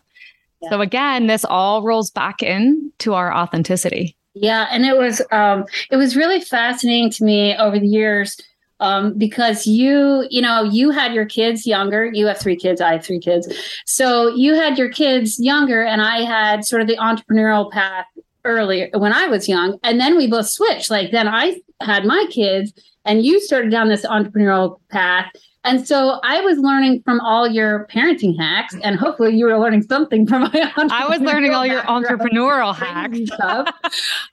Yeah. 0.61 0.71
So 0.71 0.81
again, 0.81 1.27
this 1.27 1.45
all 1.45 1.83
rolls 1.83 2.09
back 2.09 2.41
in 2.41 2.91
to 2.99 3.13
our 3.13 3.31
authenticity. 3.31 4.17
Yeah, 4.33 4.67
and 4.71 4.85
it 4.85 4.97
was 4.97 5.21
um, 5.31 5.65
it 5.91 5.97
was 5.97 6.15
really 6.15 6.39
fascinating 6.39 7.09
to 7.11 7.23
me 7.23 7.55
over 7.57 7.79
the 7.79 7.87
years 7.87 8.39
um, 8.79 9.17
because 9.17 9.65
you 9.67 10.25
you 10.29 10.41
know 10.41 10.63
you 10.63 10.89
had 10.91 11.13
your 11.13 11.25
kids 11.25 11.65
younger. 11.65 12.05
You 12.13 12.27
have 12.27 12.37
three 12.39 12.55
kids. 12.55 12.81
I 12.81 12.93
have 12.93 13.05
three 13.05 13.19
kids. 13.19 13.47
So 13.85 14.27
you 14.35 14.55
had 14.55 14.77
your 14.77 14.89
kids 14.89 15.39
younger, 15.39 15.83
and 15.83 16.01
I 16.01 16.21
had 16.21 16.65
sort 16.65 16.81
of 16.81 16.87
the 16.87 16.97
entrepreneurial 16.97 17.71
path 17.71 18.05
earlier 18.45 18.89
when 18.93 19.13
I 19.13 19.27
was 19.27 19.47
young, 19.49 19.77
and 19.83 19.99
then 19.99 20.15
we 20.17 20.27
both 20.27 20.47
switched. 20.47 20.89
Like 20.89 21.11
then 21.11 21.27
I 21.27 21.59
had 21.81 22.05
my 22.05 22.25
kids, 22.31 22.73
and 23.05 23.25
you 23.25 23.39
started 23.41 23.71
down 23.71 23.89
this 23.89 24.05
entrepreneurial 24.05 24.79
path. 24.89 25.31
And 25.65 25.85
so 25.85 26.21
I 26.23 26.39
was 26.39 26.57
learning 26.57 27.01
from 27.03 27.19
all 27.19 27.45
your 27.45 27.85
parenting 27.93 28.37
hacks, 28.39 28.75
and 28.81 28.97
hopefully 28.97 29.35
you 29.35 29.43
were 29.45 29.59
learning 29.59 29.81
something 29.83 30.25
from 30.25 30.43
my. 30.43 30.51
I 30.77 31.05
was 31.09 31.19
learning 31.19 31.53
all 31.53 31.65
your 31.65 31.81
entrepreneurial 31.81 32.73
hacks. 32.73 33.19
stuff. 33.25 33.67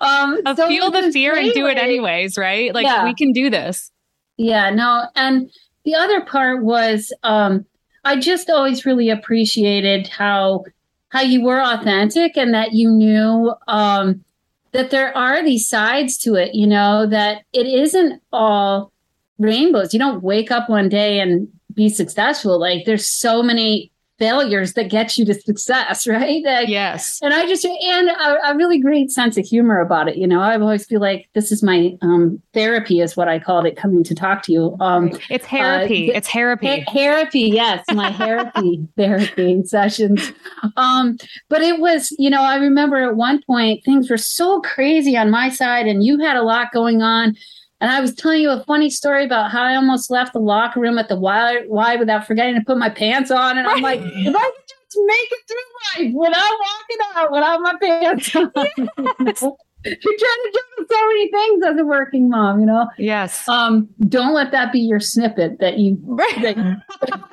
Um, 0.00 0.38
so 0.54 0.68
feel 0.68 0.92
the 0.92 1.10
fear 1.10 1.34
and 1.34 1.52
do 1.52 1.66
it 1.66 1.78
anyways, 1.78 2.38
right? 2.38 2.72
Like 2.72 2.84
Yeah. 2.84 3.04
we 3.04 3.12
can 3.12 3.32
do 3.32 3.50
this. 3.50 3.90
Yeah, 4.37 4.71
no, 4.71 5.07
and 5.14 5.50
the 5.85 5.95
other 5.95 6.21
part 6.25 6.62
was 6.62 7.12
um, 7.23 7.64
I 8.05 8.19
just 8.19 8.50
always 8.50 8.85
really 8.85 9.09
appreciated 9.09 10.09
how 10.09 10.64
how 11.09 11.21
you 11.23 11.43
were 11.43 11.62
authentic 11.62 12.37
and 12.37 12.52
that 12.52 12.73
you 12.73 12.90
knew 12.90 13.55
um, 13.69 14.25
that 14.73 14.90
there 14.90 15.16
are 15.16 15.43
these 15.45 15.69
sides 15.69 16.19
to 16.19 16.35
it. 16.35 16.55
You 16.55 16.66
know 16.66 17.07
that 17.07 17.43
it 17.52 17.66
isn't 17.66 18.21
all 18.33 18.93
rainbows. 19.38 19.95
You 19.95 20.00
don't 20.00 20.23
wake 20.23 20.50
up 20.50 20.69
one 20.69 20.88
day 20.88 21.21
and 21.21 21.49
be 21.73 21.88
successful. 21.88 22.61
Like 22.61 22.85
there's 22.85 23.09
so 23.09 23.43
many 23.43 23.90
failures 24.18 24.73
that 24.75 24.88
get 24.90 25.16
you 25.18 25.25
to 25.26 25.35
success, 25.35 26.06
right? 26.16 26.42
Like, 26.44 26.68
Yes. 26.68 27.18
and 27.23 27.35
I 27.35 27.46
just 27.46 27.64
and 27.64 28.08
a, 28.08 28.50
a 28.52 28.56
really 28.56 28.78
great 28.78 29.11
sense 29.11 29.37
of 29.37 29.44
humor 29.44 29.80
about 29.80 30.08
it. 30.08 30.16
You 30.16 30.26
know, 30.26 30.40
I 30.40 30.58
always 30.58 30.87
feel 30.87 31.00
like 31.00 31.28
this 31.35 31.52
is 31.52 31.62
my 31.62 31.96
um, 32.02 32.40
therapy, 32.54 33.00
is 33.00 33.16
what 33.16 33.28
I 33.28 33.38
called 33.38 33.66
it, 33.66 33.76
coming 33.76 34.02
to 34.04 34.14
talk 34.14 34.42
to 34.44 34.52
you. 34.52 34.76
Um, 34.80 35.12
It's 35.30 35.46
therapy. 35.46 36.06
th- 36.06 36.16
it's 36.16 36.30
therapy. 36.30 36.85
Therapy, 36.92 37.40
yes, 37.40 37.85
my 37.92 38.12
therapy 38.18 38.87
therapy 38.96 39.62
sessions. 39.64 40.32
Um, 40.76 41.18
but 41.49 41.61
it 41.62 41.80
was, 41.80 42.14
you 42.18 42.30
know, 42.30 42.42
I 42.42 42.56
remember 42.56 42.96
at 42.96 43.16
one 43.16 43.42
point 43.42 43.85
things 43.85 44.08
were 44.11 44.16
so 44.18 44.61
crazy 44.62 45.16
on 45.16 45.30
my 45.30 45.49
side, 45.50 45.87
and 45.87 46.04
you 46.04 46.18
had 46.20 46.37
a 46.37 46.42
lot 46.42 46.73
going 46.73 47.02
on. 47.02 47.37
And 47.80 47.90
I 47.90 48.00
was 48.00 48.14
telling 48.14 48.40
you 48.40 48.50
a 48.50 48.64
funny 48.64 48.88
story 48.88 49.25
about 49.25 49.50
how 49.50 49.62
I 49.62 49.76
almost 49.76 50.11
left 50.11 50.33
the 50.33 50.38
locker 50.38 50.80
room 50.80 50.99
at 50.99 51.09
the 51.09 51.16
Y, 51.16 51.62
y 51.68 51.97
without 51.97 52.26
forgetting 52.26 52.54
to 52.54 52.62
put 52.62 52.78
my 52.78 52.88
pants 52.88 53.30
on. 53.30 53.59
And 53.59 53.66
I'm 53.66 53.83
like, 53.83 54.00
if 54.00 54.35
I 54.35 54.50
could 54.50 54.68
just 54.68 54.99
make 55.06 55.28
it 55.30 55.40
through 55.47 56.04
life 56.04 56.14
without 56.14 56.52
walking 56.61 56.97
out 57.16 57.33
without 57.33 57.61
my 57.61 57.75
pants 57.80 58.35
on. 58.35 58.50
You're 59.16 59.35
trying 60.18 60.42
to 60.45 60.50
do 60.52 60.87
so 60.90 61.06
many 61.06 61.30
things 61.30 61.64
as 61.66 61.78
a 61.78 61.85
working 61.85 62.30
mom, 62.30 62.61
you 62.61 62.66
know. 62.66 62.88
yes. 62.99 63.47
Um, 63.49 63.88
don't 64.09 64.33
let 64.33 64.52
that 64.52 64.73
be 64.73 64.80
your 64.80 65.00
snippet 65.00 65.59
that 65.61 65.78
you 65.78 65.97
that 66.40 66.56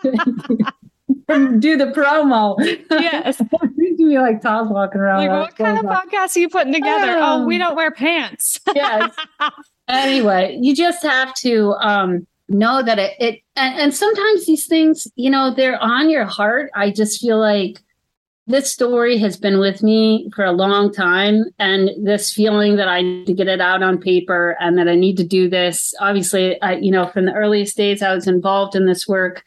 do 1.60 1.77
the 1.77 1.92
promo. 1.96 2.56
yes. 2.89 3.38
do 3.98 4.06
me 4.06 4.20
like 4.20 4.42
Todd's 4.42 4.70
walking 4.70 5.01
around. 5.01 5.27
Like, 5.27 5.30
what 5.30 5.56
kind 5.56 5.77
of 5.77 5.84
goes 5.86 5.94
podcast 5.94 6.36
are 6.36 6.39
you 6.39 6.50
putting 6.50 6.74
together? 6.74 7.18
Oh, 7.20 7.46
we 7.46 7.56
Um, 7.56 7.62
don't 7.62 7.75
wear 7.75 7.92
pants. 7.92 8.60
yes. 8.74 9.12
Anyway, 9.89 10.58
you 10.62 10.74
just 10.74 11.03
have 11.03 11.34
to 11.36 11.74
um, 11.74 12.25
know 12.48 12.82
that 12.82 13.00
it, 13.00 13.13
it 13.20 13.42
and, 13.58 13.77
and 13.77 13.94
sometimes 13.94 14.46
these 14.46 14.65
things, 14.65 15.10
you 15.18 15.30
know, 15.30 15.53
they're 15.53 15.77
on 15.77 16.10
your 16.10 16.24
heart. 16.24 16.72
I 16.74 16.89
just 16.89 17.20
feel 17.20 17.38
like 17.38 17.82
this 18.48 18.72
story 18.72 19.18
has 19.18 19.38
been 19.38 19.60
with 19.60 19.84
me 19.84 20.30
for 20.36 20.44
a 20.46 20.51
long 20.51 20.92
time 20.92 21.44
and 21.60 21.89
this 22.06 22.34
feeling 22.34 22.75
that 22.75 22.89
i 22.89 23.01
need 23.01 23.25
to 23.25 23.34
get 23.34 23.48
it 23.48 23.62
out 23.62 23.82
on 23.82 23.98
paper 23.98 24.58
and 24.60 24.77
that 24.77 24.89
i 24.89 24.96
need 24.96 25.15
to 25.15 25.24
do 25.24 25.50
this 25.50 25.94
obviously 26.01 26.62
i 26.62 26.74
you 26.74 26.92
know 26.92 27.08
from 27.08 27.25
the 27.25 27.34
earliest 27.34 27.77
days 27.77 28.01
i 28.01 28.13
was 28.13 28.27
involved 28.27 28.75
in 28.75 28.86
this 28.86 29.08
work 29.08 29.46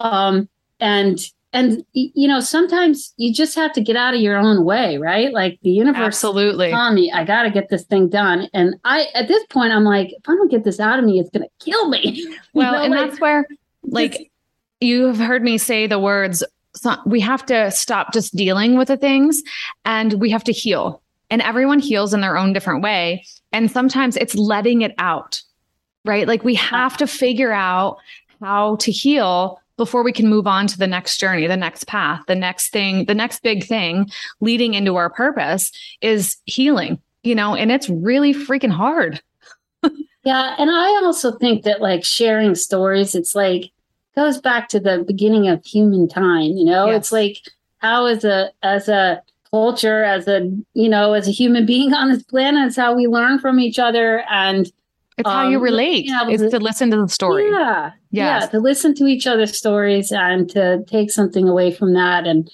um 0.00 0.46
and 0.80 1.18
and 1.52 1.84
you 1.92 2.26
know 2.26 2.40
sometimes 2.40 3.14
you 3.16 3.32
just 3.32 3.54
have 3.54 3.72
to 3.72 3.80
get 3.80 3.96
out 3.96 4.12
of 4.14 4.20
your 4.20 4.36
own 4.36 4.64
way 4.64 4.96
right 4.98 5.32
like 5.32 5.58
the 5.62 5.70
universe 5.70 6.02
Absolutely. 6.04 6.70
telling 6.70 6.94
me 6.94 7.12
i 7.12 7.24
got 7.24 7.44
to 7.44 7.50
get 7.50 7.68
this 7.68 7.84
thing 7.84 8.08
done 8.08 8.48
and 8.52 8.74
i 8.84 9.06
at 9.14 9.28
this 9.28 9.44
point 9.46 9.72
i'm 9.72 9.84
like 9.84 10.08
if 10.12 10.28
i 10.28 10.32
don't 10.32 10.50
get 10.50 10.64
this 10.64 10.80
out 10.80 10.98
of 10.98 11.04
me 11.04 11.20
it's 11.20 11.30
gonna 11.30 11.46
kill 11.60 11.88
me 11.88 12.00
You 12.14 12.36
Well, 12.54 12.72
know, 12.72 12.82
and 12.82 12.92
like, 12.94 13.08
that's 13.10 13.20
where, 13.20 13.46
like, 13.84 14.30
you 14.80 15.06
have 15.06 15.18
heard 15.18 15.42
me 15.42 15.58
say 15.58 15.86
the 15.86 15.98
words, 15.98 16.42
so 16.74 16.94
we 17.06 17.20
have 17.20 17.44
to 17.46 17.70
stop 17.70 18.12
just 18.12 18.34
dealing 18.36 18.76
with 18.76 18.88
the 18.88 18.96
things 18.96 19.42
and 19.84 20.14
we 20.14 20.30
have 20.30 20.44
to 20.44 20.52
heal. 20.52 21.00
and 21.30 21.40
everyone 21.42 21.78
heals 21.78 22.12
in 22.14 22.20
their 22.20 22.36
own 22.36 22.52
different 22.52 22.82
way. 22.82 23.24
And 23.52 23.70
sometimes 23.70 24.16
it's 24.16 24.34
letting 24.34 24.82
it 24.82 24.94
out, 24.98 25.40
right? 26.04 26.26
Like 26.28 26.42
we 26.44 26.54
have 26.56 26.96
to 26.98 27.06
figure 27.06 27.52
out 27.52 27.98
how 28.40 28.76
to 28.76 28.90
heal 28.92 29.60
before 29.76 30.02
we 30.02 30.12
can 30.12 30.28
move 30.28 30.46
on 30.46 30.66
to 30.68 30.78
the 30.78 30.86
next 30.86 31.18
journey, 31.18 31.46
the 31.46 31.56
next 31.56 31.86
path, 31.86 32.22
the 32.26 32.34
next 32.34 32.70
thing, 32.70 33.06
the 33.06 33.14
next 33.14 33.42
big 33.42 33.64
thing 33.64 34.10
leading 34.40 34.74
into 34.74 34.96
our 34.96 35.10
purpose 35.10 35.72
is 36.00 36.36
healing, 36.44 37.00
you 37.22 37.34
know, 37.34 37.54
and 37.54 37.72
it's 37.72 37.88
really 37.88 38.32
freaking 38.32 38.72
hard. 38.72 39.20
yeah. 40.24 40.54
And 40.58 40.70
I 40.70 40.86
also 41.04 41.32
think 41.32 41.64
that 41.64 41.80
like 41.80 42.04
sharing 42.04 42.54
stories, 42.54 43.14
it's 43.14 43.34
like 43.34 43.70
goes 44.14 44.40
back 44.40 44.68
to 44.68 44.78
the 44.78 45.04
beginning 45.06 45.48
of 45.48 45.64
human 45.64 46.08
time, 46.08 46.52
you 46.52 46.64
know, 46.64 46.86
yes. 46.86 46.96
it's 46.96 47.12
like 47.12 47.38
how 47.78 48.06
as 48.06 48.24
a, 48.24 48.50
as 48.62 48.88
a, 48.88 49.22
culture 49.50 50.02
as 50.02 50.26
a 50.26 50.50
you 50.72 50.88
know 50.88 51.12
as 51.12 51.28
a 51.28 51.30
human 51.30 51.64
being 51.64 51.94
on 51.94 52.10
this 52.10 52.24
planet 52.24 52.66
it's 52.66 52.76
how 52.76 52.92
we 52.92 53.06
learn 53.06 53.38
from 53.38 53.60
each 53.60 53.78
other 53.78 54.24
and 54.28 54.72
it's 55.16 55.28
um, 55.28 55.32
how 55.32 55.48
you 55.48 55.58
um, 55.58 55.62
relate. 55.62 56.06
It's 56.08 56.42
to, 56.42 56.50
to, 56.50 56.58
listen 56.58 56.90
to 56.90 56.96
the 56.96 57.08
story. 57.08 57.48
Yeah. 57.50 57.92
Yes. 58.10 58.42
Yeah. 58.42 58.48
To 58.48 58.60
listen 58.60 58.94
to 58.94 59.06
each 59.06 59.26
other's 59.26 59.56
stories 59.56 60.10
and 60.10 60.48
to 60.50 60.84
take 60.86 61.10
something 61.10 61.48
away 61.48 61.72
from 61.72 61.94
that. 61.94 62.26
And 62.26 62.50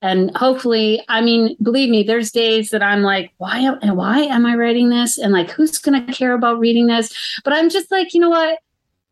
and 0.00 0.36
hopefully, 0.36 1.02
I 1.08 1.22
mean, 1.22 1.56
believe 1.62 1.88
me, 1.88 2.02
there's 2.02 2.30
days 2.30 2.70
that 2.70 2.82
I'm 2.82 3.02
like, 3.02 3.32
why 3.38 3.58
am 3.58 3.96
why 3.96 4.20
am 4.20 4.46
I 4.46 4.54
writing 4.54 4.90
this? 4.90 5.18
And 5.18 5.32
like, 5.32 5.50
who's 5.50 5.78
gonna 5.78 6.04
care 6.12 6.34
about 6.34 6.58
reading 6.58 6.86
this? 6.86 7.40
But 7.42 7.52
I'm 7.52 7.70
just 7.70 7.90
like, 7.90 8.14
you 8.14 8.20
know 8.20 8.30
what? 8.30 8.58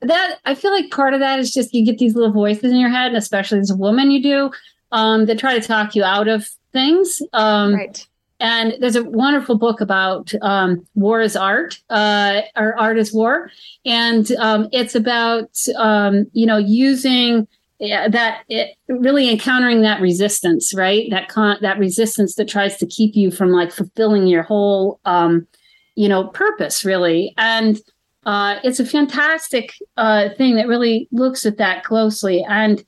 That 0.02 0.38
I 0.44 0.54
feel 0.54 0.73
like 0.73 0.90
part 0.90 1.14
of 1.14 1.21
that 1.21 1.38
is 1.38 1.52
just 1.52 1.73
you 1.73 1.85
get 1.85 1.99
these 1.99 2.14
little 2.14 2.32
voices 2.32 2.73
in 2.73 2.78
your 2.78 2.90
head, 2.90 3.09
and 3.09 3.16
especially 3.16 3.61
as 3.61 3.71
a 3.71 3.76
woman, 3.76 4.11
you 4.11 4.23
do, 4.23 4.50
um, 4.90 5.26
that 5.26 5.38
try 5.38 5.59
to 5.59 5.66
talk 5.66 5.94
you 5.94 6.04
out 6.04 6.28
of 6.28 6.49
things. 6.73 7.23
Um, 7.32 7.75
right 7.75 8.06
and 8.43 8.75
there's 8.81 8.97
a 8.97 9.05
wonderful 9.05 9.57
book 9.57 9.81
about 9.81 10.33
um, 10.43 10.85
war 10.97 11.21
is 11.21 11.37
art, 11.37 11.81
uh, 11.91 12.43
or 12.57 12.79
art 12.79 12.99
is 12.99 13.15
war, 13.15 13.51
and 13.87 14.33
um, 14.33 14.69
it's 14.73 14.97
about 14.97 15.57
um, 15.77 16.27
you 16.33 16.45
know 16.45 16.59
using 16.59 17.47
that 17.79 18.43
it, 18.49 18.77
really 18.89 19.31
encountering 19.31 19.83
that 19.83 20.01
resistance, 20.01 20.75
right? 20.75 21.09
That 21.11 21.29
con- 21.29 21.59
that 21.63 21.79
resistance 21.79 22.35
that 22.35 22.49
tries 22.49 22.77
to 22.79 22.87
keep 22.87 23.15
you 23.15 23.31
from 23.31 23.53
like 23.53 23.71
fulfilling 23.71 24.27
your 24.27 24.43
whole 24.43 24.99
um, 25.05 25.47
you 25.95 26.09
know 26.09 26.27
purpose, 26.29 26.85
really, 26.85 27.33
and. 27.39 27.81
Uh, 28.25 28.61
it's 28.63 28.79
a 28.79 28.87
fantastic 28.87 29.73
uh, 29.97 30.29
thing 30.39 30.55
that 30.55 30.69
really 30.69 31.09
looks 31.11 31.45
at 31.45 31.57
that 31.57 31.83
closely. 31.83 32.47
And 32.49 32.85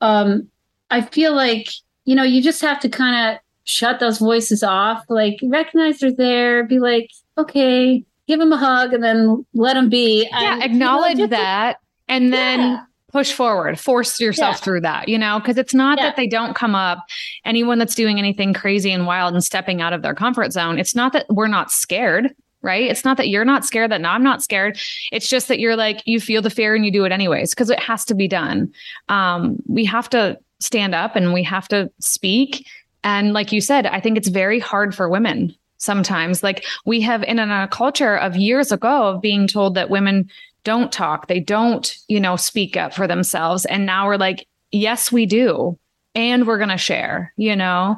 um, 0.00 0.48
I 0.92 1.00
feel 1.00 1.34
like, 1.34 1.66
you 2.04 2.14
know, 2.14 2.22
you 2.22 2.40
just 2.40 2.62
have 2.62 2.78
to 2.78 2.88
kind 2.88 3.34
of 3.34 3.40
shut 3.66 4.00
those 4.00 4.18
voices 4.18 4.62
off, 4.62 5.04
like 5.08 5.38
recognize 5.42 5.98
they're 5.98 6.12
there, 6.12 6.64
be 6.64 6.78
like, 6.78 7.10
okay, 7.36 8.02
give 8.26 8.40
them 8.40 8.52
a 8.52 8.56
hug 8.56 8.94
and 8.94 9.02
then 9.04 9.44
let 9.54 9.74
them 9.74 9.88
be. 9.88 10.28
Yeah, 10.30 10.62
acknowledge 10.62 11.18
you 11.18 11.24
know, 11.24 11.36
that 11.36 11.80
and 12.08 12.32
then 12.32 12.60
yeah. 12.60 12.84
push 13.12 13.32
forward, 13.32 13.78
force 13.78 14.18
yourself 14.20 14.56
yeah. 14.56 14.60
through 14.60 14.80
that, 14.82 15.08
you 15.08 15.18
know, 15.18 15.40
because 15.40 15.58
it's 15.58 15.74
not 15.74 15.98
yeah. 15.98 16.06
that 16.06 16.16
they 16.16 16.26
don't 16.26 16.54
come 16.54 16.74
up. 16.74 17.04
Anyone 17.44 17.78
that's 17.78 17.94
doing 17.94 18.18
anything 18.18 18.54
crazy 18.54 18.92
and 18.92 19.06
wild 19.06 19.34
and 19.34 19.44
stepping 19.44 19.82
out 19.82 19.92
of 19.92 20.02
their 20.02 20.14
comfort 20.14 20.52
zone, 20.52 20.78
it's 20.78 20.94
not 20.94 21.12
that 21.12 21.26
we're 21.28 21.48
not 21.48 21.70
scared. 21.70 22.34
Right. 22.62 22.90
It's 22.90 23.04
not 23.04 23.16
that 23.18 23.28
you're 23.28 23.44
not 23.44 23.64
scared, 23.64 23.92
that 23.92 24.00
no, 24.00 24.08
I'm 24.08 24.24
not 24.24 24.42
scared. 24.42 24.76
It's 25.12 25.28
just 25.28 25.46
that 25.46 25.60
you're 25.60 25.76
like, 25.76 26.02
you 26.04 26.20
feel 26.20 26.42
the 26.42 26.50
fear 26.50 26.74
and 26.74 26.84
you 26.84 26.90
do 26.90 27.04
it 27.04 27.12
anyways, 27.12 27.50
because 27.50 27.70
it 27.70 27.78
has 27.78 28.04
to 28.06 28.14
be 28.14 28.26
done. 28.26 28.72
Um, 29.08 29.62
we 29.68 29.84
have 29.84 30.10
to 30.10 30.36
stand 30.58 30.92
up 30.92 31.14
and 31.14 31.32
we 31.32 31.44
have 31.44 31.68
to 31.68 31.92
speak 32.00 32.66
and 33.06 33.32
like 33.32 33.52
you 33.52 33.60
said, 33.60 33.86
I 33.86 34.00
think 34.00 34.18
it's 34.18 34.26
very 34.26 34.58
hard 34.58 34.92
for 34.92 35.08
women 35.08 35.54
sometimes. 35.78 36.42
Like 36.42 36.64
we 36.84 37.00
have 37.02 37.22
in 37.22 37.38
a 37.38 37.68
culture 37.70 38.16
of 38.16 38.34
years 38.34 38.72
ago 38.72 39.06
of 39.06 39.22
being 39.22 39.46
told 39.46 39.76
that 39.76 39.90
women 39.90 40.28
don't 40.64 40.90
talk, 40.90 41.28
they 41.28 41.38
don't, 41.38 41.96
you 42.08 42.18
know, 42.18 42.34
speak 42.34 42.76
up 42.76 42.92
for 42.92 43.06
themselves. 43.06 43.64
And 43.66 43.86
now 43.86 44.08
we're 44.08 44.16
like, 44.16 44.48
yes, 44.72 45.12
we 45.12 45.24
do. 45.24 45.78
And 46.16 46.48
we're 46.48 46.58
going 46.58 46.70
to 46.70 46.76
share, 46.76 47.32
you 47.36 47.54
know? 47.54 47.96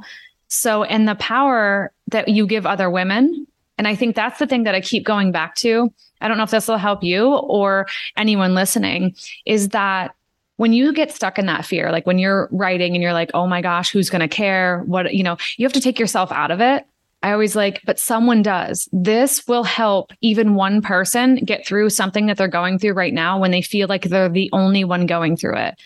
So, 0.49 0.83
and 0.83 1.09
the 1.09 1.15
power 1.15 1.91
that 2.09 2.29
you 2.29 2.47
give 2.47 2.67
other 2.67 2.91
women. 2.91 3.47
And 3.79 3.89
I 3.89 3.95
think 3.95 4.15
that's 4.15 4.39
the 4.39 4.47
thing 4.47 4.65
that 4.65 4.75
I 4.75 4.83
keep 4.83 5.07
going 5.07 5.33
back 5.33 5.55
to. 5.57 5.91
I 6.21 6.29
don't 6.29 6.37
know 6.37 6.43
if 6.43 6.51
this 6.51 6.69
will 6.69 6.77
help 6.77 7.03
you 7.03 7.35
or 7.35 7.87
anyone 8.19 8.55
listening 8.55 9.15
is 9.47 9.71
that 9.71 10.15
when 10.59 10.73
you 10.73 10.93
get 10.93 11.13
stuck 11.13 11.39
in 11.39 11.47
that 11.47 11.65
fear, 11.65 11.91
like 11.91 12.05
when 12.05 12.19
you're 12.19 12.49
writing 12.51 12.95
and 12.95 13.03
you're 13.03 13.13
like, 13.13 13.31
oh 13.33 13.47
my 13.47 13.63
gosh, 13.63 13.91
who's 13.91 14.11
going 14.11 14.21
to 14.21 14.29
care? 14.29 14.83
What, 14.87 15.15
you 15.15 15.23
know, 15.23 15.37
you 15.57 15.65
have 15.65 15.73
to 15.73 15.81
take 15.81 16.01
yourself 16.01 16.31
out 16.33 16.51
of 16.51 16.61
it. 16.61 16.85
I 17.23 17.31
always 17.33 17.55
like, 17.55 17.81
but 17.85 17.99
someone 17.99 18.43
does. 18.43 18.89
This 18.93 19.47
will 19.47 19.63
help 19.63 20.13
even 20.21 20.57
one 20.57 20.83
person 20.83 21.37
get 21.37 21.65
through 21.65 21.91
something 21.91 22.27
that 22.27 22.37
they're 22.37 22.49
going 22.49 22.79
through 22.79 22.95
right 22.95 23.15
now 23.15 23.39
when 23.39 23.53
they 23.53 23.63
feel 23.63 23.87
like 23.89 24.03
they're 24.03 24.29
the 24.29 24.51
only 24.53 24.83
one 24.83 25.07
going 25.07 25.37
through 25.37 25.57
it. 25.57 25.81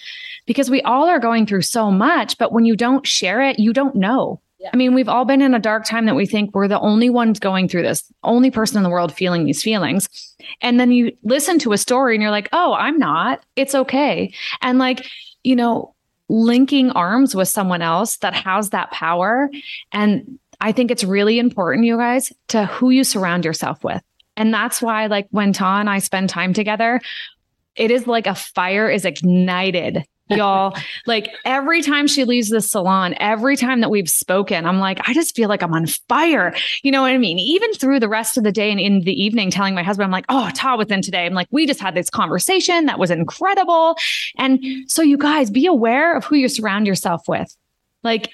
Because 0.47 0.71
we 0.71 0.83
all 0.83 1.07
are 1.07 1.21
going 1.21 1.47
through 1.47 1.63
so 1.63 1.91
much, 1.91 2.39
but 2.39 2.53
when 2.53 2.65
you 2.65 2.75
don't 2.75 3.07
share 3.07 3.43
it, 3.43 3.59
you 3.59 3.75
don't 3.75 3.95
know. 3.95 4.41
Yeah. 4.63 4.71
I 4.73 4.77
mean, 4.77 4.95
we've 4.95 5.09
all 5.09 5.25
been 5.25 5.43
in 5.43 5.55
a 5.55 5.59
dark 5.59 5.85
time 5.85 6.07
that 6.07 6.15
we 6.15 6.25
think 6.25 6.55
we're 6.55 6.69
the 6.69 6.79
only 6.79 7.11
ones 7.11 7.41
going 7.41 7.67
through 7.67 7.83
this, 7.83 8.05
only 8.23 8.49
person 8.49 8.77
in 8.77 8.85
the 8.85 8.91
world 8.91 9.13
feeling 9.13 9.45
these 9.45 9.61
feelings. 9.61 10.09
And 10.61 10.79
then 10.79 10.93
you 10.93 11.11
listen 11.25 11.59
to 11.61 11.73
a 11.73 11.79
story 11.79 12.15
and 12.15 12.23
you're 12.23 12.31
like, 12.31 12.49
oh, 12.53 12.75
I'm 12.75 12.97
not. 12.97 13.45
It's 13.57 13.75
okay. 13.75 14.33
And 14.61 14.79
like, 14.79 15.05
you 15.43 15.57
know, 15.57 15.97
linking 16.29 16.91
arms 16.93 17.35
with 17.35 17.49
someone 17.49 17.83
else 17.83 18.19
that 18.19 18.35
has 18.35 18.71
that 18.71 18.93
power. 18.93 19.51
And 19.91 20.39
I 20.61 20.71
think 20.71 20.93
it's 20.93 21.03
really 21.03 21.41
important, 21.41 21.85
you 21.85 21.97
guys, 21.97 22.33
to 22.49 22.67
who 22.67 22.91
you 22.91 23.03
surround 23.03 23.45
yourself 23.45 23.83
with. 23.83 24.01
And 24.37 24.55
that's 24.55 24.81
why, 24.81 25.07
like, 25.07 25.27
when 25.33 25.53
Ta 25.53 25.81
and 25.81 25.91
I 25.91 25.99
spend 25.99 26.31
time 26.31 26.53
together, 26.53 27.01
it 27.75 27.91
is 27.91 28.07
like 28.07 28.29
a 28.29 28.35
fire 28.37 28.89
is 28.89 29.05
ignited 29.05 30.07
y'all. 30.29 30.77
like 31.07 31.29
every 31.45 31.83
time 31.83 32.07
she 32.07 32.25
leaves 32.25 32.49
the 32.49 32.61
salon, 32.61 33.15
every 33.19 33.57
time 33.57 33.81
that 33.81 33.91
we've 33.91 34.09
spoken, 34.09 34.67
I'm 34.67 34.79
like, 34.79 35.09
I 35.09 35.15
just 35.15 35.35
feel 35.35 35.49
like 35.49 35.63
I'm 35.63 35.75
on 35.75 35.87
fire. 35.87 36.55
You 36.83 36.91
know 36.91 37.03
what 37.03 37.13
I 37.13 37.19
mean? 37.19 37.39
Even 37.39 37.73
through 37.75 38.01
the 38.01 38.09
rest 38.09 38.37
of 38.37 38.45
the 38.45 38.53
day 38.53 38.71
and 38.71 38.81
in 38.81 39.01
the 39.01 39.13
evening, 39.13 39.51
telling 39.51 39.75
my 39.75 39.83
husband, 39.83 40.05
I'm 40.05 40.11
like, 40.13 40.27
oh, 40.29 40.51
Ta 40.55 40.77
was 40.77 40.89
in 40.89 41.03
today. 41.03 41.27
I'm 41.27 41.35
like, 41.35 41.49
we 41.51 41.67
just 41.67 41.81
had 41.81 41.95
this 41.95 42.11
conversation 42.11 42.87
that 42.87 42.99
was 42.99 43.11
incredible. 43.11 43.97
And 44.39 44.65
so, 44.87 45.03
you 45.03 45.19
guys, 45.19 45.51
be 45.51 45.67
aware 45.67 46.17
of 46.17 46.25
who 46.25 46.37
you 46.37 46.49
surround 46.49 46.87
yourself 46.87 47.29
with. 47.29 47.55
Like, 48.03 48.31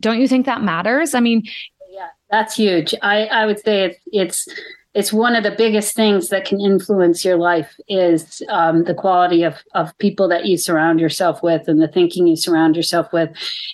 don't 0.00 0.20
you 0.20 0.28
think 0.28 0.46
that 0.46 0.62
matters? 0.62 1.14
I 1.14 1.20
mean, 1.20 1.42
yeah, 1.90 2.08
that's 2.30 2.54
huge. 2.56 2.94
I, 3.02 3.26
I 3.26 3.46
would 3.46 3.58
say 3.58 3.84
it's, 3.84 3.98
it's, 4.46 4.48
it's 4.92 5.12
one 5.12 5.36
of 5.36 5.44
the 5.44 5.52
biggest 5.52 5.94
things 5.94 6.30
that 6.30 6.44
can 6.44 6.60
influence 6.60 7.24
your 7.24 7.36
life 7.36 7.78
is 7.88 8.42
um, 8.48 8.84
the 8.84 8.94
quality 8.94 9.44
of, 9.44 9.54
of 9.74 9.96
people 9.98 10.26
that 10.28 10.46
you 10.46 10.56
surround 10.56 10.98
yourself 10.98 11.44
with 11.44 11.68
and 11.68 11.80
the 11.80 11.86
thinking 11.86 12.26
you 12.26 12.36
surround 12.36 12.74
yourself 12.74 13.12
with 13.12 13.30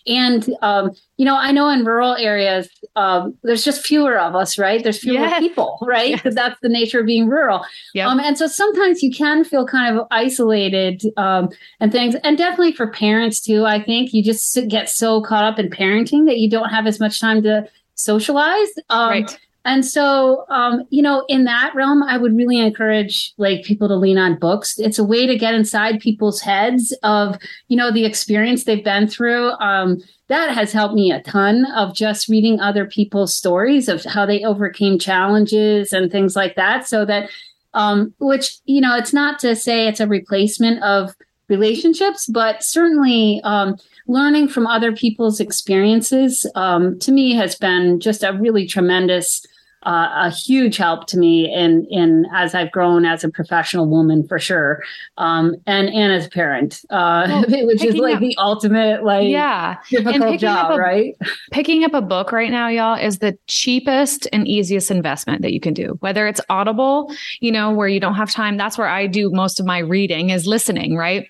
and 0.07 0.50
um, 0.61 0.90
you 1.16 1.24
know 1.24 1.37
i 1.37 1.50
know 1.50 1.70
in 1.70 1.85
rural 1.85 2.14
areas 2.16 2.68
um, 2.96 3.35
there's 3.42 3.64
just 3.64 3.85
fewer 3.85 4.18
of 4.18 4.35
us 4.35 4.59
right 4.59 4.83
there's 4.83 4.98
fewer 4.98 5.20
yes. 5.20 5.38
people 5.38 5.79
right 5.83 6.14
because 6.14 6.35
yes. 6.35 6.44
that's 6.44 6.61
the 6.61 6.68
nature 6.68 7.00
of 7.00 7.07
being 7.07 7.29
rural 7.29 7.64
yep. 7.94 8.09
Um, 8.09 8.20
and 8.20 8.37
so 8.37 8.46
sometimes 8.46 9.02
you 9.02 9.11
can 9.11 9.42
feel 9.44 9.66
kind 9.66 9.96
of 9.96 10.07
isolated 10.11 11.02
um, 11.16 11.48
and 11.81 11.90
things 11.90 12.14
and 12.24 12.37
definitely 12.37 12.72
for 12.72 12.90
parents 12.90 13.40
too 13.40 13.64
i 13.64 13.83
think 13.83 14.12
you 14.12 14.22
just 14.22 14.59
get 14.68 14.90
so 14.90 15.22
caught 15.22 15.44
up 15.44 15.59
in 15.59 15.70
parenting 15.70 16.26
that 16.26 16.38
you 16.38 16.50
don't 16.50 16.68
have 16.68 16.87
as 16.87 17.00
much 17.00 17.20
time 17.20 17.42
to 17.42 17.66
socialize 17.94 18.68
um, 18.90 19.09
right 19.09 19.38
and 19.66 19.85
so, 19.85 20.46
um, 20.48 20.85
you 20.90 21.02
know, 21.02 21.24
in 21.29 21.42
that 21.44 21.74
realm, 21.74 22.02
I 22.05 22.18
would 22.18 22.37
really 22.37 22.59
encourage 22.59 23.35
like 23.37 23.64
people 23.64 23.88
to 23.88 23.96
lean 23.96 24.16
on 24.16 24.38
books. 24.38 24.79
It's 24.79 24.98
a 24.98 25.05
way 25.05 25.26
to 25.26 25.37
get 25.37 25.55
inside 25.55 25.98
people's 25.98 26.40
heads 26.40 26.96
of, 27.02 27.37
you 27.66 27.76
know, 27.76 27.90
the 27.90 28.05
experience 28.05 28.62
they've 28.62 28.85
been 28.85 29.09
through. 29.09 29.50
Um, 29.59 29.98
that 30.29 30.50
has 30.50 30.72
helped 30.72 30.94
me 30.94 31.11
a 31.11 31.20
ton 31.22 31.66
of 31.72 31.94
just 31.94 32.29
reading 32.29 32.61
other 32.61 32.87
people's 32.87 33.35
stories 33.35 33.88
of 33.88 34.05
how 34.05 34.24
they 34.24 34.44
overcame 34.44 35.00
challenges 35.00 35.92
and 35.92 36.12
things 36.12 36.37
like 36.37 36.55
that. 36.55 36.87
So 36.87 37.05
that, 37.05 37.29
um, 37.74 38.14
which, 38.20 38.59
you 38.66 38.81
know, 38.81 38.96
it's 38.96 39.12
not 39.12 39.40
to 39.40 39.57
say 39.57 39.88
it's 39.88 40.00
a 40.00 40.07
replacement 40.07 40.81
of 40.85 41.12
relationships, 41.48 42.26
but 42.26 42.62
certainly, 42.62 43.40
um, 43.42 43.76
learning 44.09 44.46
from 44.46 44.68
other 44.68 44.92
people's 44.92 45.40
experiences 45.40 46.48
um, 46.55 46.96
to 47.00 47.11
me 47.11 47.35
has 47.35 47.57
been 47.57 47.98
just 47.98 48.22
a 48.22 48.33
really 48.33 48.64
tremendous 48.64 49.44
uh, 49.87 50.27
a 50.27 50.31
huge 50.31 50.77
help 50.77 51.07
to 51.07 51.16
me 51.16 51.53
in 51.53 51.87
in 51.90 52.27
as 52.35 52.57
I've 52.57 52.72
grown 52.72 53.05
as 53.07 53.22
a 53.22 53.29
professional 53.29 53.87
woman 53.87 54.27
for 54.27 54.40
sure, 54.40 54.83
um, 55.16 55.55
and 55.64 55.88
and 55.88 56.12
as 56.12 56.27
a 56.27 56.29
parent, 56.29 56.83
uh, 56.90 57.27
well, 57.29 57.44
which 57.66 57.85
is 57.85 57.94
like 57.94 58.16
up, 58.16 58.20
the 58.20 58.37
ultimate 58.37 59.05
like 59.05 59.29
yeah 59.29 59.77
difficult 59.88 60.40
job, 60.40 60.72
a, 60.72 60.77
right? 60.77 61.14
Picking 61.53 61.85
up 61.85 61.94
a 61.94 62.03
book 62.03 62.33
right 62.33 62.51
now, 62.51 62.66
y'all, 62.66 62.99
is 62.99 63.20
the 63.20 63.38
cheapest 63.46 64.27
and 64.33 64.49
easiest 64.49 64.90
investment 64.90 65.42
that 65.42 65.53
you 65.53 65.61
can 65.61 65.72
do. 65.72 65.96
Whether 66.01 66.27
it's 66.27 66.40
Audible, 66.51 67.14
you 67.38 67.53
know, 67.53 67.70
where 67.70 67.88
you 67.88 68.01
don't 68.01 68.16
have 68.16 68.33
time, 68.33 68.57
that's 68.57 68.77
where 68.77 68.88
I 68.88 69.07
do 69.07 69.31
most 69.31 69.61
of 69.61 69.66
my 69.66 69.79
reading 69.79 70.31
is 70.31 70.49
listening, 70.49 70.96
right? 70.96 71.29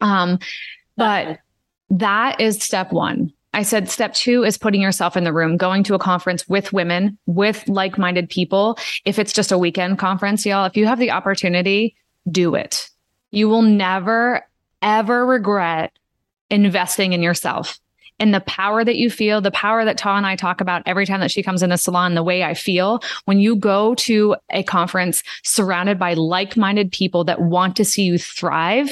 Um, 0.00 0.38
but 0.96 1.38
that 1.90 2.40
is 2.40 2.62
step 2.62 2.92
one 2.92 3.30
I 3.54 3.62
said 3.62 3.88
step 3.88 4.14
two 4.14 4.42
is 4.42 4.58
putting 4.58 4.82
yourself 4.82 5.16
in 5.16 5.24
the 5.24 5.32
room, 5.32 5.56
going 5.56 5.84
to 5.84 5.94
a 5.94 5.98
conference 5.98 6.48
with 6.48 6.72
women, 6.72 7.16
with 7.26 7.66
like 7.68 7.96
minded 7.96 8.28
people. 8.28 8.76
If 9.04 9.18
it's 9.18 9.32
just 9.32 9.52
a 9.52 9.58
weekend 9.58 9.98
conference, 9.98 10.44
y'all, 10.44 10.66
if 10.66 10.76
you 10.76 10.86
have 10.86 10.98
the 10.98 11.12
opportunity, 11.12 11.94
do 12.30 12.56
it. 12.56 12.90
You 13.30 13.48
will 13.48 13.62
never, 13.62 14.44
ever 14.82 15.24
regret 15.24 15.92
investing 16.50 17.12
in 17.12 17.22
yourself 17.22 17.78
and 18.18 18.34
the 18.34 18.40
power 18.40 18.84
that 18.84 18.96
you 18.96 19.08
feel, 19.08 19.40
the 19.40 19.50
power 19.50 19.84
that 19.84 19.98
Ta 19.98 20.16
and 20.16 20.26
I 20.26 20.36
talk 20.36 20.60
about 20.60 20.82
every 20.86 21.06
time 21.06 21.20
that 21.20 21.30
she 21.30 21.42
comes 21.42 21.62
in 21.62 21.70
the 21.70 21.78
salon, 21.78 22.14
the 22.14 22.22
way 22.22 22.42
I 22.42 22.54
feel 22.54 23.02
when 23.24 23.38
you 23.38 23.56
go 23.56 23.94
to 23.96 24.36
a 24.50 24.62
conference 24.62 25.22
surrounded 25.44 25.98
by 25.98 26.14
like 26.14 26.56
minded 26.56 26.90
people 26.92 27.24
that 27.24 27.40
want 27.40 27.76
to 27.76 27.84
see 27.84 28.02
you 28.02 28.18
thrive, 28.18 28.90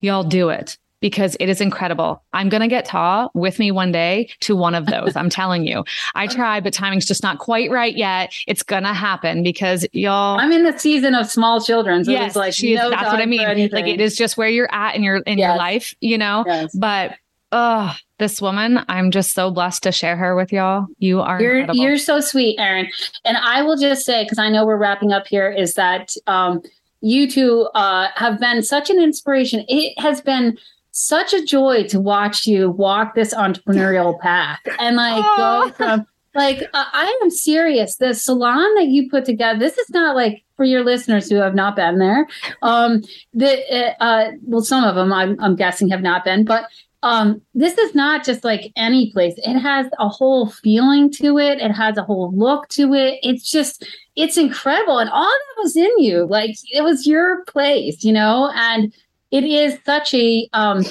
y'all 0.00 0.24
do 0.24 0.48
it 0.48 0.76
because 1.02 1.36
it 1.40 1.50
is 1.50 1.60
incredible. 1.60 2.22
I'm 2.32 2.48
going 2.48 2.62
to 2.62 2.68
get 2.68 2.86
Ta 2.86 3.28
with 3.34 3.58
me 3.58 3.70
one 3.70 3.92
day 3.92 4.30
to 4.40 4.56
one 4.56 4.74
of 4.74 4.86
those. 4.86 5.14
I'm 5.16 5.28
telling 5.28 5.66
you. 5.66 5.84
I 6.14 6.26
try, 6.28 6.60
but 6.60 6.72
timing's 6.72 7.04
just 7.04 7.22
not 7.22 7.38
quite 7.38 7.70
right 7.70 7.94
yet. 7.94 8.32
It's 8.46 8.62
going 8.62 8.84
to 8.84 8.94
happen 8.94 9.42
because 9.42 9.86
y'all. 9.92 10.38
I'm 10.38 10.52
in 10.52 10.64
the 10.64 10.78
season 10.78 11.14
of 11.14 11.30
small 11.30 11.60
children. 11.60 12.04
So 12.04 12.12
yes, 12.12 12.36
like, 12.36 12.54
she 12.54 12.74
is, 12.74 12.80
that's 12.90 13.12
what 13.12 13.20
I 13.20 13.26
mean. 13.26 13.68
Like 13.70 13.86
it 13.86 14.00
is 14.00 14.16
just 14.16 14.38
where 14.38 14.48
you're 14.48 14.72
at 14.72 14.94
in 14.94 15.02
your, 15.02 15.16
in 15.18 15.36
yes. 15.36 15.48
your 15.48 15.56
life, 15.56 15.94
you 16.00 16.16
know, 16.16 16.44
yes. 16.46 16.74
but 16.74 17.16
oh, 17.50 17.94
this 18.18 18.40
woman, 18.40 18.80
I'm 18.88 19.10
just 19.10 19.32
so 19.32 19.50
blessed 19.50 19.82
to 19.82 19.92
share 19.92 20.16
her 20.16 20.36
with 20.36 20.52
y'all. 20.52 20.86
You 20.98 21.20
are 21.20 21.42
you're 21.42 21.58
incredible. 21.58 21.84
you're 21.84 21.98
so 21.98 22.20
sweet, 22.20 22.58
Erin. 22.58 22.88
And 23.24 23.36
I 23.36 23.62
will 23.62 23.76
just 23.76 24.06
say, 24.06 24.22
because 24.22 24.38
I 24.38 24.48
know 24.48 24.64
we're 24.64 24.76
wrapping 24.76 25.12
up 25.12 25.26
here, 25.26 25.50
is 25.50 25.74
that 25.74 26.14
um, 26.28 26.62
you 27.00 27.28
two 27.28 27.68
uh, 27.74 28.08
have 28.14 28.38
been 28.38 28.62
such 28.62 28.88
an 28.88 29.02
inspiration. 29.02 29.64
It 29.68 29.98
has 29.98 30.20
been 30.20 30.56
such 30.92 31.32
a 31.32 31.44
joy 31.44 31.84
to 31.88 32.00
watch 32.00 32.46
you 32.46 32.70
walk 32.70 33.14
this 33.14 33.34
entrepreneurial 33.34 34.18
path 34.20 34.60
and 34.78 34.96
like 34.96 35.24
oh. 35.24 35.66
go 35.66 35.72
from 35.74 36.06
like 36.34 36.62
uh, 36.72 36.84
I 36.92 37.20
am 37.22 37.30
serious. 37.30 37.96
The 37.96 38.14
salon 38.14 38.74
that 38.76 38.86
you 38.86 39.10
put 39.10 39.24
together, 39.24 39.58
this 39.58 39.76
is 39.76 39.90
not 39.90 40.16
like 40.16 40.44
for 40.56 40.64
your 40.64 40.82
listeners 40.84 41.28
who 41.28 41.36
have 41.36 41.54
not 41.54 41.76
been 41.76 41.98
there. 41.98 42.26
Um, 42.62 43.02
the 43.34 43.94
uh, 44.02 44.32
well, 44.44 44.62
some 44.62 44.84
of 44.84 44.94
them 44.94 45.12
I'm, 45.12 45.38
I'm 45.40 45.56
guessing 45.56 45.88
have 45.90 46.02
not 46.02 46.24
been, 46.24 46.44
but 46.44 46.66
um, 47.02 47.42
this 47.54 47.76
is 47.78 47.94
not 47.94 48.24
just 48.24 48.44
like 48.44 48.72
any 48.76 49.10
place. 49.10 49.34
It 49.38 49.58
has 49.58 49.86
a 49.98 50.08
whole 50.08 50.48
feeling 50.50 51.10
to 51.14 51.36
it. 51.38 51.58
It 51.60 51.72
has 51.72 51.98
a 51.98 52.04
whole 52.04 52.32
look 52.32 52.68
to 52.68 52.94
it. 52.94 53.18
It's 53.22 53.50
just, 53.50 53.84
it's 54.14 54.36
incredible. 54.36 54.98
And 54.98 55.10
all 55.10 55.24
that 55.24 55.62
was 55.62 55.76
in 55.76 55.90
you. 55.98 56.26
Like 56.26 56.54
it 56.72 56.82
was 56.82 57.06
your 57.06 57.44
place, 57.46 58.04
you 58.04 58.12
know, 58.12 58.52
and 58.54 58.94
it 59.32 59.44
is 59.44 59.78
such 59.84 60.14
a, 60.14 60.48
um, 60.52 60.84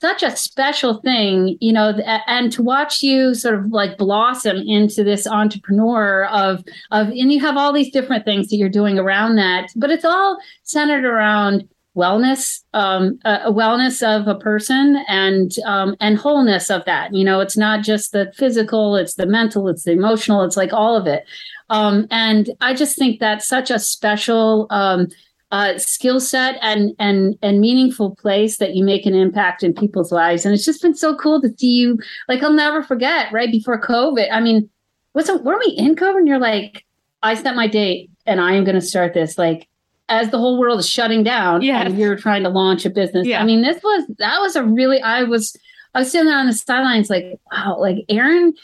such 0.00 0.22
a 0.22 0.36
special 0.36 1.00
thing, 1.00 1.56
you 1.60 1.72
know, 1.72 1.90
and 2.26 2.52
to 2.52 2.62
watch 2.62 3.02
you 3.02 3.34
sort 3.34 3.54
of 3.54 3.66
like 3.66 3.98
blossom 3.98 4.56
into 4.56 5.04
this 5.04 5.26
entrepreneur 5.26 6.24
of 6.26 6.64
of 6.90 7.08
and 7.08 7.32
you 7.32 7.40
have 7.40 7.56
all 7.56 7.72
these 7.72 7.92
different 7.92 8.24
things 8.24 8.48
that 8.48 8.56
you're 8.56 8.68
doing 8.68 8.98
around 8.98 9.36
that, 9.36 9.70
but 9.76 9.90
it's 9.90 10.04
all 10.04 10.38
centered 10.62 11.04
around 11.04 11.68
wellness, 11.96 12.62
um, 12.72 13.18
wellness 13.24 14.02
of 14.02 14.26
a 14.26 14.38
person 14.38 15.02
and 15.08 15.52
um, 15.66 15.96
and 16.00 16.18
wholeness 16.18 16.70
of 16.70 16.84
that. 16.86 17.14
You 17.14 17.24
know, 17.24 17.40
it's 17.40 17.56
not 17.56 17.82
just 17.82 18.12
the 18.12 18.32
physical; 18.36 18.96
it's 18.96 19.14
the 19.14 19.26
mental, 19.26 19.68
it's 19.68 19.84
the 19.84 19.92
emotional, 19.92 20.42
it's 20.42 20.56
like 20.56 20.72
all 20.72 20.96
of 20.96 21.06
it. 21.06 21.24
Um, 21.70 22.06
and 22.10 22.50
I 22.60 22.74
just 22.74 22.98
think 22.98 23.20
that's 23.20 23.46
such 23.46 23.70
a 23.70 23.78
special 23.78 24.66
um, 24.70 25.08
uh, 25.54 25.78
skill 25.78 26.18
set 26.18 26.56
and 26.62 26.92
and 26.98 27.38
and 27.40 27.60
meaningful 27.60 28.16
place 28.16 28.56
that 28.56 28.74
you 28.74 28.82
make 28.82 29.06
an 29.06 29.14
impact 29.14 29.62
in 29.62 29.72
people's 29.72 30.10
lives. 30.10 30.44
And 30.44 30.52
it's 30.52 30.64
just 30.64 30.82
been 30.82 30.96
so 30.96 31.14
cool 31.14 31.40
to 31.40 31.48
see 31.56 31.68
you. 31.68 31.96
Like 32.28 32.42
I'll 32.42 32.52
never 32.52 32.82
forget. 32.82 33.32
Right 33.32 33.52
before 33.52 33.80
COVID, 33.80 34.26
I 34.32 34.40
mean, 34.40 34.68
wasn't 35.14 35.44
were 35.44 35.56
we 35.56 35.72
in 35.78 35.94
COVID? 35.94 36.18
And 36.18 36.26
you're 36.26 36.40
like, 36.40 36.84
I 37.22 37.34
set 37.34 37.54
my 37.54 37.68
date, 37.68 38.10
and 38.26 38.40
I 38.40 38.54
am 38.54 38.64
going 38.64 38.74
to 38.74 38.80
start 38.80 39.14
this. 39.14 39.38
Like 39.38 39.68
as 40.08 40.30
the 40.30 40.38
whole 40.38 40.58
world 40.58 40.80
is 40.80 40.88
shutting 40.88 41.22
down 41.22 41.62
yes. 41.62 41.86
and 41.86 41.98
you're 41.98 42.16
trying 42.16 42.42
to 42.42 42.48
launch 42.48 42.84
a 42.84 42.90
business. 42.90 43.24
Yeah. 43.24 43.40
I 43.40 43.44
mean, 43.44 43.62
this 43.62 43.80
was 43.80 44.04
that 44.18 44.40
was 44.40 44.56
a 44.56 44.64
really 44.64 45.00
I 45.02 45.22
was 45.22 45.56
I 45.94 46.00
was 46.00 46.10
sitting 46.10 46.26
there 46.26 46.36
on 46.36 46.48
the 46.48 46.52
sidelines 46.52 47.10
like, 47.10 47.38
wow, 47.52 47.78
like 47.78 47.98
Erin. 48.08 48.54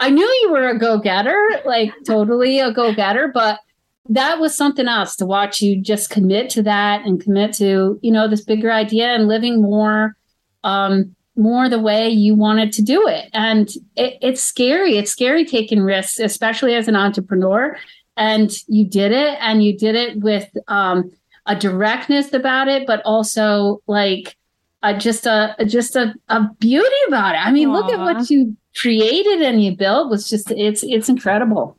I 0.00 0.10
knew 0.10 0.26
you 0.42 0.50
were 0.50 0.66
a 0.66 0.78
go-getter, 0.78 1.38
like 1.64 1.92
totally 2.06 2.58
a 2.58 2.72
go-getter, 2.72 3.30
but 3.32 3.60
that 4.08 4.40
was 4.40 4.56
something 4.56 4.88
else 4.88 5.14
to 5.16 5.26
watch 5.26 5.60
you 5.60 5.80
just 5.80 6.10
commit 6.10 6.50
to 6.50 6.62
that 6.62 7.04
and 7.04 7.22
commit 7.22 7.52
to, 7.54 7.98
you 8.02 8.10
know, 8.10 8.26
this 8.26 8.44
bigger 8.44 8.72
idea 8.72 9.08
and 9.08 9.28
living 9.28 9.62
more 9.62 10.16
um 10.64 11.14
more 11.36 11.68
the 11.68 11.78
way 11.78 12.08
you 12.08 12.34
wanted 12.34 12.70
to 12.72 12.82
do 12.82 13.06
it. 13.06 13.30
And 13.32 13.70
it, 13.96 14.18
it's 14.20 14.42
scary. 14.42 14.98
It's 14.98 15.10
scary 15.10 15.46
taking 15.46 15.80
risks, 15.80 16.18
especially 16.18 16.74
as 16.74 16.86
an 16.86 16.96
entrepreneur 16.96 17.78
and 18.20 18.52
you 18.68 18.84
did 18.84 19.12
it 19.12 19.38
and 19.40 19.64
you 19.64 19.76
did 19.76 19.96
it 19.96 20.18
with 20.20 20.48
um, 20.68 21.10
a 21.46 21.56
directness 21.56 22.32
about 22.32 22.68
it 22.68 22.86
but 22.86 23.00
also 23.04 23.82
like 23.86 24.36
a, 24.82 24.96
just 24.96 25.26
a 25.26 25.56
just 25.66 25.96
a, 25.96 26.14
a 26.28 26.48
beauty 26.60 26.96
about 27.08 27.34
it 27.34 27.38
i 27.38 27.50
mean 27.50 27.68
Aww. 27.68 27.72
look 27.72 27.92
at 27.92 27.98
what 27.98 28.30
you 28.30 28.56
created 28.76 29.42
and 29.42 29.64
you 29.64 29.76
built 29.76 30.10
was 30.10 30.28
just 30.28 30.50
it's 30.52 30.84
it's 30.84 31.08
incredible 31.08 31.76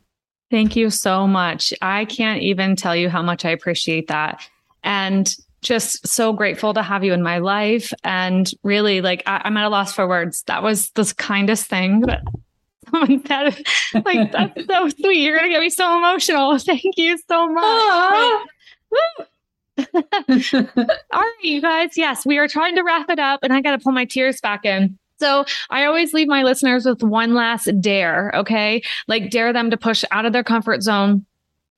thank 0.52 0.76
you 0.76 0.88
so 0.88 1.26
much 1.26 1.74
i 1.82 2.04
can't 2.04 2.42
even 2.42 2.76
tell 2.76 2.94
you 2.94 3.08
how 3.08 3.22
much 3.22 3.44
i 3.44 3.50
appreciate 3.50 4.06
that 4.06 4.48
and 4.84 5.36
just 5.62 6.06
so 6.06 6.32
grateful 6.32 6.74
to 6.74 6.82
have 6.82 7.02
you 7.02 7.12
in 7.12 7.22
my 7.22 7.38
life 7.38 7.92
and 8.04 8.52
really 8.62 9.00
like 9.00 9.22
I, 9.26 9.42
am 9.44 9.56
at 9.56 9.64
a 9.64 9.68
loss 9.68 9.92
for 9.92 10.08
words 10.08 10.42
that 10.44 10.62
was 10.62 10.90
the 10.90 11.12
kindest 11.16 11.66
thing 11.66 12.00
that 12.00 12.22
someone 12.90 13.26
said 13.26 13.56
like 14.04 14.32
that's 14.32 14.66
so 14.66 14.88
sweet. 15.00 15.22
You're 15.22 15.36
gonna 15.36 15.48
get 15.48 15.60
me 15.60 15.70
so 15.70 15.96
emotional. 15.96 16.58
Thank 16.58 16.96
you 16.96 17.18
so 17.28 17.48
much. 17.48 17.64
All 17.64 18.46
right, 21.12 21.34
you 21.42 21.60
guys. 21.60 21.96
Yes, 21.96 22.26
we 22.26 22.38
are 22.38 22.48
trying 22.48 22.76
to 22.76 22.82
wrap 22.82 23.10
it 23.10 23.18
up, 23.18 23.40
and 23.42 23.52
I 23.52 23.60
got 23.60 23.72
to 23.72 23.78
pull 23.78 23.92
my 23.92 24.04
tears 24.04 24.40
back 24.40 24.64
in. 24.64 24.98
So 25.22 25.44
I 25.70 25.84
always 25.84 26.12
leave 26.12 26.26
my 26.26 26.42
listeners 26.42 26.84
with 26.84 27.00
one 27.00 27.32
last 27.32 27.70
dare. 27.80 28.32
Okay, 28.34 28.82
like 29.06 29.30
dare 29.30 29.52
them 29.52 29.70
to 29.70 29.76
push 29.76 30.02
out 30.10 30.24
of 30.26 30.32
their 30.32 30.42
comfort 30.42 30.82
zone 30.82 31.24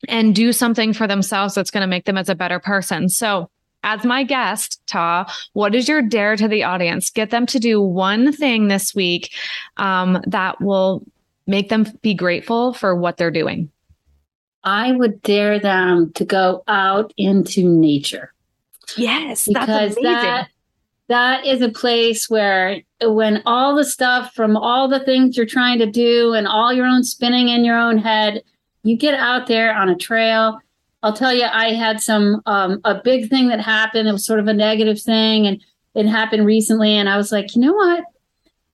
and 0.09 0.35
do 0.35 0.50
something 0.50 0.94
for 0.94 1.07
themselves 1.07 1.54
that's 1.54 1.70
going 1.70 1.83
to 1.83 1.87
make 1.87 2.07
them 2.07 2.16
as 2.16 2.30
a 2.30 2.35
better 2.35 2.59
person. 2.59 3.11
So 3.11 3.50
as 3.83 4.02
my 4.02 4.22
guest, 4.22 4.80
Ta, 4.87 5.30
what 5.52 5.74
is 5.74 5.90
your 5.90 6.00
dare 6.00 6.37
to 6.37 6.48
the 6.48 6.62
audience? 6.62 7.11
Get 7.11 7.28
them 7.28 7.44
to 7.46 7.59
do 7.59 7.83
one 7.83 8.33
thing 8.33 8.68
this 8.68 8.94
week 8.94 9.30
um, 9.76 10.22
that 10.26 10.59
will 10.62 11.04
make 11.46 11.68
them 11.68 11.87
be 12.00 12.14
grateful 12.14 12.72
for 12.72 12.96
what 12.96 13.18
they're 13.18 13.30
doing. 13.30 13.70
I 14.62 14.92
would 14.92 15.20
dare 15.20 15.59
them 15.59 16.12
to 16.14 16.24
go 16.24 16.64
out 16.66 17.12
into 17.18 17.68
nature. 17.68 18.33
Yes, 18.96 19.46
because 19.46 19.96
that 19.96 20.48
that 21.08 21.46
is 21.46 21.60
a 21.60 21.68
place 21.68 22.30
where 22.30 22.80
when 23.02 23.42
all 23.44 23.76
the 23.76 23.84
stuff 23.84 24.32
from 24.34 24.56
all 24.56 24.88
the 24.88 25.04
things 25.04 25.36
you're 25.36 25.46
trying 25.46 25.78
to 25.78 25.90
do 25.90 26.32
and 26.32 26.46
all 26.46 26.72
your 26.72 26.86
own 26.86 27.04
spinning 27.04 27.48
in 27.48 27.64
your 27.64 27.78
own 27.78 27.98
head, 27.98 28.42
you 28.82 28.96
get 28.96 29.14
out 29.14 29.46
there 29.46 29.74
on 29.74 29.88
a 29.88 29.96
trail 29.96 30.60
I'll 31.04 31.12
tell 31.12 31.34
you, 31.34 31.44
I 31.44 31.74
had 31.74 32.00
some 32.00 32.40
um, 32.46 32.80
a 32.82 32.94
big 32.94 33.28
thing 33.28 33.48
that 33.48 33.60
happened. 33.60 34.08
It 34.08 34.12
was 34.12 34.24
sort 34.24 34.40
of 34.40 34.48
a 34.48 34.54
negative 34.54 34.98
thing, 35.00 35.46
and 35.46 35.62
it 35.94 36.06
happened 36.06 36.46
recently. 36.46 36.96
And 36.96 37.10
I 37.10 37.18
was 37.18 37.30
like, 37.30 37.54
you 37.54 37.60
know 37.60 37.74
what? 37.74 38.04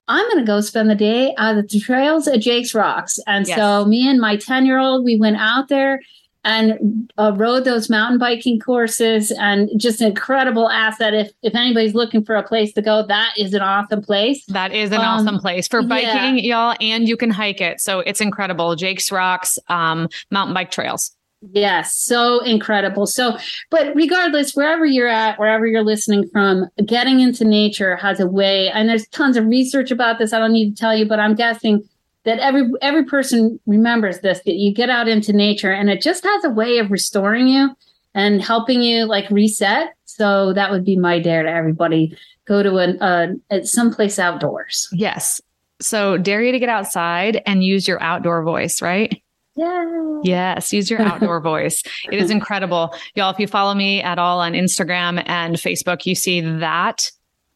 I'm 0.06 0.24
going 0.28 0.38
to 0.38 0.46
go 0.46 0.60
spend 0.60 0.88
the 0.88 0.94
day 0.94 1.34
on 1.38 1.56
the 1.56 1.80
trails 1.80 2.28
at 2.28 2.40
Jake's 2.40 2.72
Rocks. 2.72 3.18
And 3.26 3.48
yes. 3.48 3.58
so 3.58 3.84
me 3.84 4.08
and 4.08 4.20
my 4.20 4.36
10 4.36 4.64
year 4.64 4.78
old, 4.78 5.04
we 5.04 5.16
went 5.16 5.38
out 5.38 5.68
there 5.68 6.00
and 6.44 7.12
uh, 7.18 7.32
rode 7.36 7.64
those 7.64 7.90
mountain 7.90 8.18
biking 8.18 8.58
courses 8.58 9.30
and 9.32 9.68
just 9.76 10.00
an 10.00 10.08
incredible 10.08 10.68
asset. 10.68 11.14
If, 11.14 11.32
if 11.42 11.54
anybody's 11.54 11.94
looking 11.94 12.24
for 12.24 12.36
a 12.36 12.42
place 12.42 12.72
to 12.74 12.82
go, 12.82 13.06
that 13.06 13.34
is 13.36 13.52
an 13.54 13.62
awesome 13.62 14.02
place. 14.02 14.44
That 14.46 14.72
is 14.72 14.90
an 14.90 15.00
um, 15.00 15.04
awesome 15.04 15.38
place 15.38 15.68
for 15.68 15.82
biking, 15.82 16.38
yeah. 16.38 16.70
y'all, 16.70 16.76
and 16.80 17.08
you 17.08 17.16
can 17.16 17.30
hike 17.30 17.60
it. 17.60 17.80
So 17.80 18.00
it's 18.00 18.20
incredible. 18.20 18.74
Jake's 18.74 19.12
Rocks, 19.12 19.58
um, 19.68 20.08
mountain 20.30 20.54
bike 20.54 20.70
trails. 20.70 21.14
Yes, 21.52 21.96
so 21.96 22.40
incredible. 22.44 23.06
So, 23.06 23.38
but 23.70 23.94
regardless, 23.94 24.54
wherever 24.54 24.84
you're 24.84 25.08
at, 25.08 25.38
wherever 25.38 25.66
you're 25.66 25.82
listening 25.82 26.28
from, 26.28 26.68
getting 26.84 27.20
into 27.20 27.46
nature 27.46 27.96
has 27.96 28.20
a 28.20 28.26
way, 28.26 28.68
and 28.68 28.88
there's 28.90 29.08
tons 29.08 29.38
of 29.38 29.46
research 29.46 29.90
about 29.90 30.18
this. 30.18 30.34
I 30.34 30.38
don't 30.38 30.52
need 30.52 30.76
to 30.76 30.80
tell 30.80 30.94
you, 30.94 31.06
but 31.06 31.18
I'm 31.18 31.34
guessing 31.34 31.82
that 32.24 32.38
every 32.38 32.70
every 32.82 33.04
person 33.04 33.58
remembers 33.66 34.20
this 34.20 34.40
that 34.44 34.54
you 34.54 34.74
get 34.74 34.90
out 34.90 35.08
into 35.08 35.32
nature 35.32 35.72
and 35.72 35.90
it 35.90 36.02
just 36.02 36.24
has 36.24 36.44
a 36.44 36.50
way 36.50 36.78
of 36.78 36.90
restoring 36.90 37.48
you 37.48 37.74
and 38.14 38.42
helping 38.42 38.82
you 38.82 39.06
like 39.06 39.30
reset. 39.30 39.94
So 40.04 40.52
that 40.52 40.70
would 40.70 40.84
be 40.84 40.96
my 40.96 41.18
dare 41.18 41.42
to 41.42 41.50
everybody: 41.50 42.16
go 42.46 42.62
to 42.62 42.76
an 42.76 43.00
uh, 43.00 43.62
someplace 43.62 44.18
outdoors. 44.18 44.88
Yes. 44.92 45.40
So 45.80 46.18
dare 46.18 46.42
you 46.42 46.52
to 46.52 46.58
get 46.58 46.68
outside 46.68 47.42
and 47.46 47.64
use 47.64 47.88
your 47.88 48.02
outdoor 48.02 48.42
voice, 48.42 48.82
right? 48.82 49.22
Yeah. 49.56 50.20
Yes, 50.22 50.72
use 50.72 50.90
your 50.90 51.00
outdoor 51.00 51.40
voice. 51.42 51.82
It 52.10 52.20
is 52.20 52.30
incredible. 52.30 52.94
Y'all, 53.14 53.32
if 53.32 53.38
you 53.38 53.46
follow 53.46 53.74
me 53.74 54.02
at 54.02 54.18
all 54.18 54.40
on 54.40 54.52
Instagram 54.52 55.22
and 55.26 55.56
Facebook, 55.56 56.06
you 56.06 56.14
see 56.14 56.40
that 56.40 57.10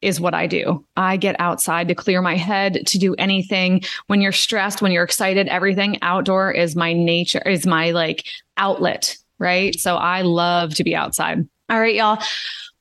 is 0.05 0.21
what 0.21 0.35
I 0.35 0.47
do. 0.47 0.85
I 0.97 1.17
get 1.17 1.37
outside 1.39 1.89
to 1.89 1.95
clear 1.95 2.21
my 2.23 2.37
head, 2.37 2.87
to 2.87 2.99
do 2.99 3.15
anything. 3.15 3.83
When 4.07 4.21
you're 4.21 4.33
stressed, 4.33 4.83
when 4.83 4.93
you're 4.93 5.05
excited, 5.05 5.49
everything 5.49 5.99
outdoor 6.03 6.53
is 6.53 6.77
my 6.77 6.93
nature, 6.93 7.43
is 7.47 7.67
my 7.67 7.91
like 7.91 8.27
outlet, 8.57 9.17
right? 9.39 9.79
So 9.81 9.97
I 9.97 10.23
love 10.23 10.75
to 10.75 10.85
be 10.85 10.95
outside. 10.95 11.47
All 11.71 11.81
right, 11.81 11.95
y'all. 11.95 12.23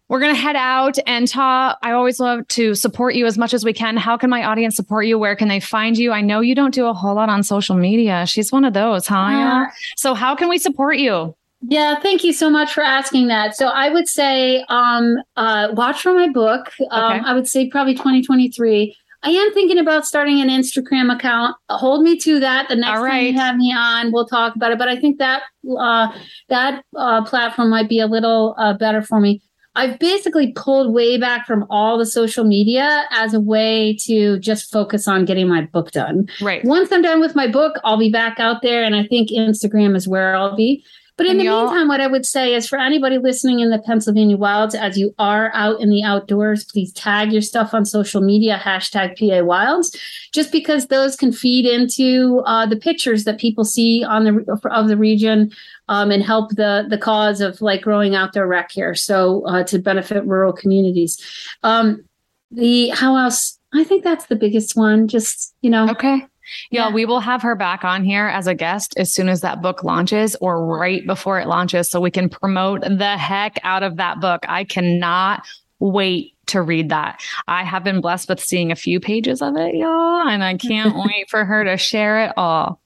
We're 0.09 0.19
going 0.19 0.35
to 0.35 0.39
head 0.39 0.57
out 0.57 0.97
and 1.07 1.27
Ta, 1.27 1.75
I 1.81 1.91
always 1.93 2.19
love 2.19 2.47
to 2.49 2.75
support 2.75 3.15
you 3.15 3.25
as 3.25 3.37
much 3.37 3.53
as 3.53 3.65
we 3.65 3.73
can. 3.73 3.97
How 3.97 4.15
can 4.15 4.29
my 4.29 4.43
audience 4.43 4.75
support 4.75 5.07
you? 5.07 5.17
Where 5.17 5.35
can 5.35 5.47
they 5.47 5.59
find 5.59 5.97
you? 5.97 6.11
I 6.11 6.21
know 6.21 6.39
you 6.39 6.53
don't 6.53 6.73
do 6.73 6.85
a 6.85 6.93
whole 6.93 7.15
lot 7.15 7.29
on 7.29 7.41
social 7.41 7.75
media. 7.75 8.27
She's 8.27 8.51
one 8.51 8.65
of 8.65 8.73
those, 8.73 9.07
huh? 9.07 9.29
Yeah. 9.31 9.65
So 9.95 10.13
how 10.13 10.35
can 10.35 10.49
we 10.49 10.59
support 10.59 10.97
you? 10.97 11.35
Yeah, 11.67 11.99
thank 11.99 12.23
you 12.23 12.33
so 12.33 12.49
much 12.49 12.73
for 12.73 12.81
asking 12.81 13.27
that. 13.27 13.55
So 13.55 13.67
I 13.67 13.89
would 13.89 14.07
say 14.07 14.65
um, 14.69 15.17
uh, 15.37 15.69
watch 15.73 16.01
for 16.01 16.13
my 16.13 16.27
book. 16.29 16.71
Um, 16.91 17.19
okay. 17.19 17.25
I 17.25 17.33
would 17.33 17.47
say 17.47 17.69
probably 17.69 17.93
2023. 17.93 18.95
I 19.25 19.29
am 19.29 19.53
thinking 19.53 19.79
about 19.79 20.05
starting 20.05 20.41
an 20.41 20.49
Instagram 20.49 21.13
account. 21.13 21.55
Hold 21.69 22.03
me 22.03 22.17
to 22.19 22.39
that. 22.41 22.67
The 22.67 22.75
next 22.75 22.99
right. 22.99 23.09
time 23.09 23.23
you 23.23 23.33
have 23.33 23.55
me 23.55 23.73
on, 23.73 24.11
we'll 24.11 24.27
talk 24.27 24.55
about 24.55 24.73
it. 24.73 24.77
But 24.77 24.89
I 24.89 24.97
think 24.97 25.17
that 25.19 25.43
uh, 25.79 26.09
that 26.49 26.83
uh, 26.97 27.23
platform 27.23 27.69
might 27.69 27.87
be 27.87 27.99
a 27.99 28.07
little 28.07 28.53
uh, 28.57 28.73
better 28.73 29.01
for 29.01 29.21
me. 29.21 29.41
I've 29.75 29.97
basically 29.97 30.51
pulled 30.51 30.93
way 30.93 31.17
back 31.17 31.47
from 31.47 31.65
all 31.69 31.97
the 31.97 32.05
social 32.05 32.43
media 32.43 33.05
as 33.09 33.33
a 33.33 33.39
way 33.39 33.97
to 34.01 34.37
just 34.37 34.71
focus 34.71 35.07
on 35.07 35.25
getting 35.25 35.47
my 35.47 35.61
book 35.61 35.91
done. 35.91 36.27
Right. 36.41 36.63
Once 36.63 36.91
I'm 36.91 37.01
done 37.01 37.19
with 37.19 37.33
my 37.35 37.47
book, 37.47 37.79
I'll 37.83 37.97
be 37.97 38.11
back 38.11 38.39
out 38.39 38.61
there, 38.61 38.83
and 38.83 38.95
I 38.95 39.07
think 39.07 39.29
Instagram 39.29 39.95
is 39.95 40.07
where 40.07 40.35
I'll 40.35 40.55
be. 40.55 40.83
But 41.15 41.27
in 41.27 41.33
and 41.33 41.41
the 41.41 41.45
meantime, 41.45 41.87
what 41.87 42.01
I 42.01 42.07
would 42.07 42.25
say 42.25 42.55
is 42.55 42.67
for 42.67 42.79
anybody 42.79 43.19
listening 43.19 43.59
in 43.59 43.69
the 43.69 43.77
Pennsylvania 43.77 44.35
wilds, 44.35 44.73
as 44.73 44.97
you 44.97 45.13
are 45.19 45.51
out 45.53 45.79
in 45.79 45.91
the 45.91 46.03
outdoors, 46.03 46.65
please 46.65 46.91
tag 46.93 47.31
your 47.31 47.41
stuff 47.41 47.73
on 47.73 47.85
social 47.85 48.19
media, 48.19 48.59
hashtag 48.63 49.17
PA 49.19 49.43
Wilds, 49.43 49.95
just 50.33 50.51
because 50.51 50.87
those 50.87 51.15
can 51.15 51.31
feed 51.31 51.65
into 51.65 52.41
uh, 52.47 52.65
the 52.65 52.75
pictures 52.75 53.25
that 53.25 53.39
people 53.39 53.63
see 53.63 54.03
on 54.03 54.23
the 54.23 54.59
of 54.71 54.87
the 54.87 54.97
region 54.97 55.51
um, 55.87 56.09
and 56.09 56.23
help 56.23 56.49
the 56.51 56.85
the 56.89 56.97
cause 56.97 57.41
of 57.41 57.61
like 57.61 57.81
growing 57.83 58.15
outdoor 58.15 58.47
rec 58.47 58.71
here. 58.71 58.95
So 58.95 59.45
uh, 59.45 59.63
to 59.65 59.77
benefit 59.77 60.25
rural 60.25 60.53
communities. 60.53 61.21
Um, 61.61 62.03
the 62.49 62.89
how 62.89 63.17
else? 63.17 63.59
I 63.71 63.83
think 63.83 64.03
that's 64.03 64.25
the 64.27 64.35
biggest 64.35 64.75
one. 64.75 65.07
Just 65.07 65.53
you 65.61 65.69
know, 65.69 65.89
okay. 65.89 66.25
Yeah, 66.71 66.91
we 66.91 67.05
will 67.05 67.19
have 67.19 67.41
her 67.41 67.55
back 67.55 67.83
on 67.83 68.03
here 68.03 68.27
as 68.27 68.47
a 68.47 68.55
guest 68.55 68.93
as 68.97 69.13
soon 69.13 69.29
as 69.29 69.41
that 69.41 69.61
book 69.61 69.83
launches 69.83 70.35
or 70.41 70.65
right 70.65 71.05
before 71.05 71.39
it 71.39 71.47
launches 71.47 71.89
so 71.89 72.01
we 72.01 72.11
can 72.11 72.29
promote 72.29 72.81
the 72.81 73.17
heck 73.17 73.59
out 73.63 73.83
of 73.83 73.97
that 73.97 74.19
book. 74.19 74.43
I 74.47 74.63
cannot 74.63 75.45
wait 75.79 76.33
to 76.45 76.61
read 76.61 76.89
that. 76.89 77.21
I 77.47 77.63
have 77.63 77.83
been 77.83 78.01
blessed 78.01 78.29
with 78.29 78.39
seeing 78.39 78.71
a 78.71 78.75
few 78.75 78.99
pages 78.99 79.41
of 79.41 79.55
it, 79.55 79.75
y'all, 79.75 80.27
and 80.27 80.43
I 80.43 80.57
can't 80.57 80.95
wait 81.05 81.29
for 81.29 81.45
her 81.45 81.63
to 81.63 81.77
share 81.77 82.25
it 82.25 82.33
all. 82.37 82.81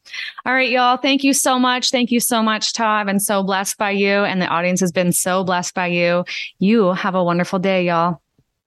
All 0.46 0.54
right, 0.54 0.70
y'all. 0.70 0.98
Thank 0.98 1.24
you 1.24 1.34
so 1.34 1.58
much. 1.60 1.90
Thank 1.90 2.12
you 2.12 2.20
so 2.20 2.42
much, 2.42 2.74
Todd. 2.74 3.02
I've 3.02 3.06
been 3.06 3.20
so 3.20 3.44
blessed 3.44 3.78
by 3.78 3.92
you, 3.92 4.10
and 4.10 4.42
the 4.42 4.48
audience 4.48 4.80
has 4.80 4.92
been 4.92 5.12
so 5.12 5.44
blessed 5.44 5.74
by 5.74 5.88
you. 5.88 6.24
You 6.60 6.94
have 6.94 7.16
a 7.16 7.24
wonderful 7.24 7.60
day, 7.60 7.86
y'all. 7.86 8.22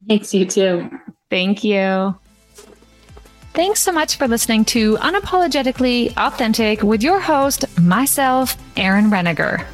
Thanks, 0.08 0.34
you 0.34 0.46
too. 0.46 0.90
Thank 1.28 1.62
you. 1.62 2.14
Thanks 3.52 3.80
so 3.80 3.90
much 3.90 4.16
for 4.16 4.28
listening 4.28 4.64
to 4.66 4.96
Unapologetically 4.98 6.16
Authentic 6.16 6.82
with 6.82 7.02
your 7.02 7.18
host, 7.18 7.64
myself, 7.80 8.56
Erin 8.76 9.10
Renninger. 9.10 9.66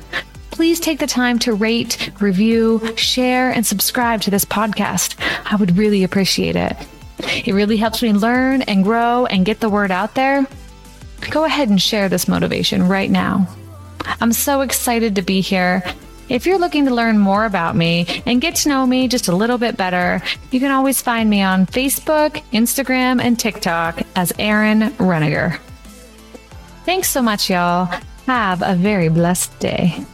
Please 0.51 0.81
take 0.81 0.99
the 0.99 1.07
time 1.07 1.39
to 1.41 1.53
rate, 1.53 2.11
review, 2.19 2.97
share, 2.97 3.51
and 3.51 3.67
subscribe 3.67 4.23
to 4.23 4.31
this 4.31 4.47
podcast. 4.47 5.17
I 5.45 5.57
would 5.57 5.77
really 5.77 6.05
appreciate 6.05 6.57
it. 6.57 6.75
It 7.19 7.53
really 7.53 7.77
helps 7.77 8.03
me 8.03 8.15
learn 8.15 8.62
and 8.62 8.83
grow 8.83 9.27
and 9.27 9.45
get 9.45 9.61
the 9.61 9.69
word 9.69 9.91
out 9.91 10.15
there. 10.15 10.47
Go 11.31 11.45
ahead 11.45 11.69
and 11.69 11.81
share 11.81 12.09
this 12.09 12.29
motivation 12.29 12.89
right 12.89 13.11
now. 13.11 13.47
I'm 14.23 14.33
so 14.33 14.62
excited 14.62 15.17
to 15.17 15.23
be 15.23 15.43
here 15.43 15.83
if 16.29 16.47
you're 16.47 16.59
looking 16.59 16.87
to 16.87 16.95
learn 16.95 17.19
more 17.19 17.45
about 17.45 17.77
me 17.77 18.23
and 18.27 18.41
get 18.41 18.57
to 18.57 18.69
know 18.69 18.87
me 18.87 19.09
just 19.09 19.29
a 19.29 19.37
little 19.37 19.59
bit 19.59 19.77
better, 19.77 20.23
you 20.51 20.61
can 20.61 20.71
always 20.71 21.03
find 21.03 21.29
me 21.31 21.43
on 21.43 21.67
Facebook, 21.67 22.43
Instagram, 22.53 23.21
and 23.21 23.39
TikTok 23.39 24.03
as 24.15 24.33
Erin 24.39 24.81
Renninger. 24.99 25.59
Thanks 26.85 27.09
so 27.09 27.23
much, 27.23 27.51
y'all. 27.51 27.87
Have 28.27 28.62
a 28.62 28.75
very 28.75 29.09
blessed 29.09 29.59
day. 29.59 30.05